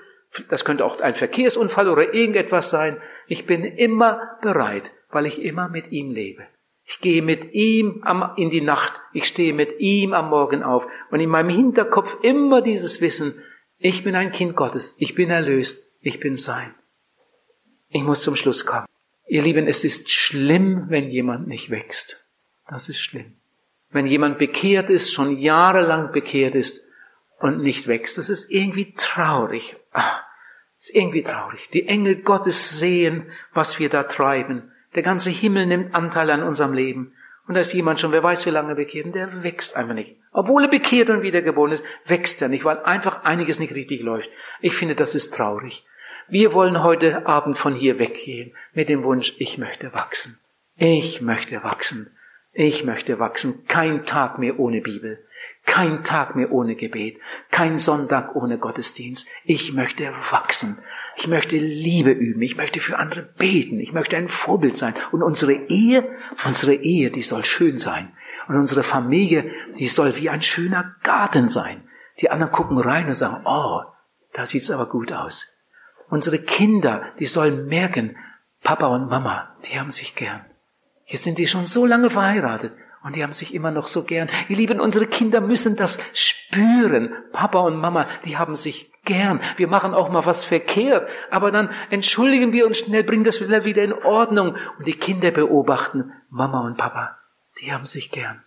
[0.49, 5.69] das könnte auch ein Verkehrsunfall oder irgendetwas sein, ich bin immer bereit, weil ich immer
[5.69, 6.43] mit ihm lebe.
[6.87, 8.03] Ich gehe mit ihm
[8.37, 12.61] in die Nacht, ich stehe mit ihm am Morgen auf und in meinem Hinterkopf immer
[12.61, 13.41] dieses Wissen,
[13.77, 16.75] ich bin ein Kind Gottes, ich bin erlöst, ich bin sein.
[17.89, 18.85] Ich muss zum Schluss kommen.
[19.27, 22.23] Ihr Lieben, es ist schlimm, wenn jemand nicht wächst.
[22.67, 23.37] Das ist schlimm.
[23.89, 26.84] Wenn jemand bekehrt ist, schon jahrelang bekehrt ist
[27.39, 28.17] und nicht wächst.
[28.17, 29.75] Das ist irgendwie traurig.
[29.91, 30.19] Ah,
[30.79, 31.69] ist irgendwie traurig.
[31.71, 34.71] Die Engel Gottes sehen, was wir da treiben.
[34.95, 37.13] Der ganze Himmel nimmt Anteil an unserem Leben.
[37.47, 40.15] Und da ist jemand schon, wer weiß wie lange bekehrt, der wächst einfach nicht.
[40.31, 44.29] Obwohl er bekehrt und wiedergeboren ist, wächst er nicht, weil einfach einiges nicht richtig läuft.
[44.61, 45.85] Ich finde, das ist traurig.
[46.27, 50.39] Wir wollen heute Abend von hier weggehen mit dem Wunsch, ich möchte wachsen.
[50.75, 52.17] Ich möchte wachsen.
[52.51, 53.65] Ich möchte wachsen.
[53.67, 55.24] Kein Tag mehr ohne Bibel.
[55.65, 57.19] Kein Tag mehr ohne Gebet.
[57.49, 59.27] Kein Sonntag ohne Gottesdienst.
[59.43, 60.79] Ich möchte wachsen.
[61.17, 62.41] Ich möchte Liebe üben.
[62.41, 63.79] Ich möchte für andere beten.
[63.79, 64.93] Ich möchte ein Vorbild sein.
[65.11, 66.07] Und unsere Ehe,
[66.45, 68.13] unsere Ehe, die soll schön sein.
[68.47, 71.87] Und unsere Familie, die soll wie ein schöner Garten sein.
[72.21, 73.81] Die anderen gucken rein und sagen, oh,
[74.33, 75.51] da sieht's aber gut aus.
[76.09, 78.15] Unsere Kinder, die sollen merken,
[78.63, 80.45] Papa und Mama, die haben sich gern.
[81.05, 82.73] Jetzt sind die schon so lange verheiratet
[83.05, 84.29] und die haben sich immer noch so gern.
[84.49, 87.13] Ihr Lieben, unsere Kinder müssen das spüren.
[87.31, 89.41] Papa und Mama, die haben sich gern.
[89.57, 93.83] Wir machen auch mal was verkehrt, aber dann entschuldigen wir uns schnell, bringen das wieder
[93.83, 94.57] in Ordnung.
[94.79, 97.15] Und die Kinder beobachten, Mama und Papa,
[97.61, 98.41] die haben sich gern.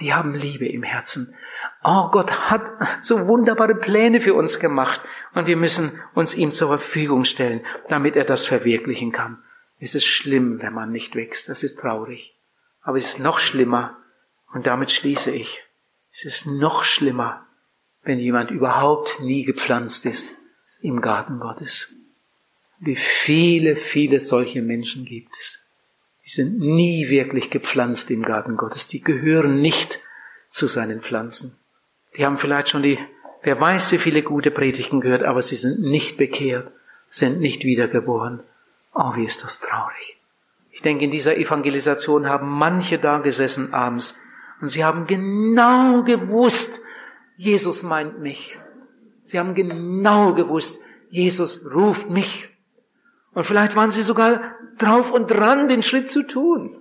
[0.00, 1.36] Die haben Liebe im Herzen.
[1.84, 2.62] Oh, Gott hat
[3.02, 5.00] so wunderbare Pläne für uns gemacht
[5.34, 9.44] und wir müssen uns ihm zur Verfügung stellen, damit er das verwirklichen kann.
[9.78, 11.48] Es ist schlimm, wenn man nicht wächst.
[11.48, 12.36] Das ist traurig.
[12.82, 13.96] Aber es ist noch schlimmer,
[14.52, 15.62] und damit schließe ich,
[16.12, 17.46] es ist noch schlimmer,
[18.02, 20.36] wenn jemand überhaupt nie gepflanzt ist
[20.80, 21.94] im Garten Gottes.
[22.78, 25.64] Wie viele, viele solche Menschen gibt es.
[26.24, 28.88] Die sind nie wirklich gepflanzt im Garten Gottes.
[28.88, 30.00] Die gehören nicht
[30.50, 31.56] zu seinen Pflanzen.
[32.16, 32.98] Die haben vielleicht schon die,
[33.42, 36.70] wer weiß, wie viele gute Predigten gehört, aber sie sind nicht bekehrt,
[37.08, 38.40] sind nicht wiedergeboren.
[38.94, 40.18] Oh, wie ist das traurig.
[40.72, 44.18] Ich denke, in dieser Evangelisation haben manche da gesessen abends
[44.60, 46.80] und sie haben genau gewusst,
[47.36, 48.58] Jesus meint mich.
[49.24, 52.48] Sie haben genau gewusst, Jesus ruft mich.
[53.34, 56.76] Und vielleicht waren sie sogar drauf und dran, den Schritt zu tun.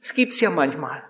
[0.00, 1.02] Es gibt's ja manchmal,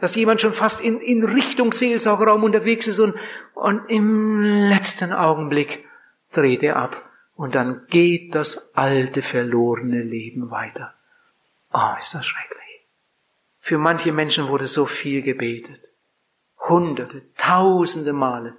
[0.00, 3.14] dass jemand schon fast in, in Richtung Seelsorgerraum unterwegs ist und,
[3.54, 5.86] und im letzten Augenblick
[6.32, 7.08] dreht er ab.
[7.34, 10.94] Und dann geht das alte, verlorene Leben weiter.
[11.72, 12.86] Oh, ist das schrecklich.
[13.60, 15.80] Für manche Menschen wurde so viel gebetet.
[16.68, 18.54] Hunderte, tausende Male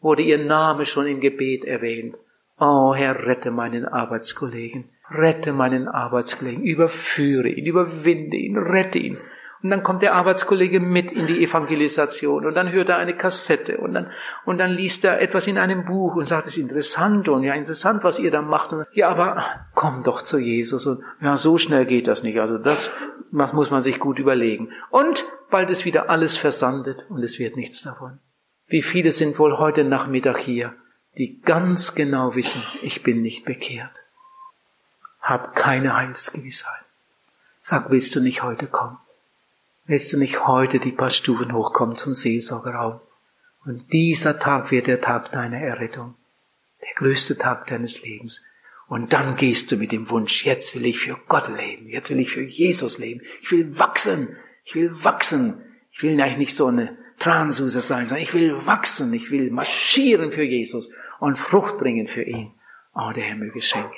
[0.00, 2.16] wurde ihr Name schon im Gebet erwähnt.
[2.58, 9.18] Oh Herr, rette meinen Arbeitskollegen, rette meinen Arbeitskollegen, überführe ihn, überwinde ihn, rette ihn.
[9.62, 13.78] Und dann kommt der Arbeitskollege mit in die Evangelisation und dann hört er eine Kassette
[13.78, 14.10] und dann,
[14.44, 17.54] und dann liest er etwas in einem Buch und sagt, es ist interessant und ja,
[17.54, 18.72] interessant, was ihr da macht.
[18.72, 19.44] Und, ja, aber
[19.74, 22.40] komm doch zu Jesus und ja, so schnell geht das nicht.
[22.40, 22.90] Also das,
[23.30, 24.72] das muss man sich gut überlegen.
[24.90, 28.18] Und bald ist wieder alles versandet und es wird nichts davon.
[28.66, 30.74] Wie viele sind wohl heute Nachmittag hier,
[31.18, 33.92] die ganz genau wissen, ich bin nicht bekehrt.
[35.20, 36.82] Hab keine Heilsgewissheit.
[37.60, 38.98] Sag, willst du nicht heute kommen?
[39.84, 43.00] Willst du nicht heute die paar Stufen hochkommen zum Seelsorgerraum?
[43.64, 46.14] Und dieser Tag wird der Tag deiner Errettung.
[46.80, 48.44] Der größte Tag deines Lebens.
[48.88, 52.20] Und dann gehst du mit dem Wunsch, jetzt will ich für Gott leben, jetzt will
[52.20, 55.62] ich für Jesus leben, ich will wachsen, ich will wachsen.
[55.92, 60.32] Ich will eigentlich nicht so eine Transuse sein, sondern ich will wachsen, ich will marschieren
[60.32, 62.52] für Jesus und Frucht bringen für ihn.
[62.94, 63.94] Oh, der Herr möge schenken.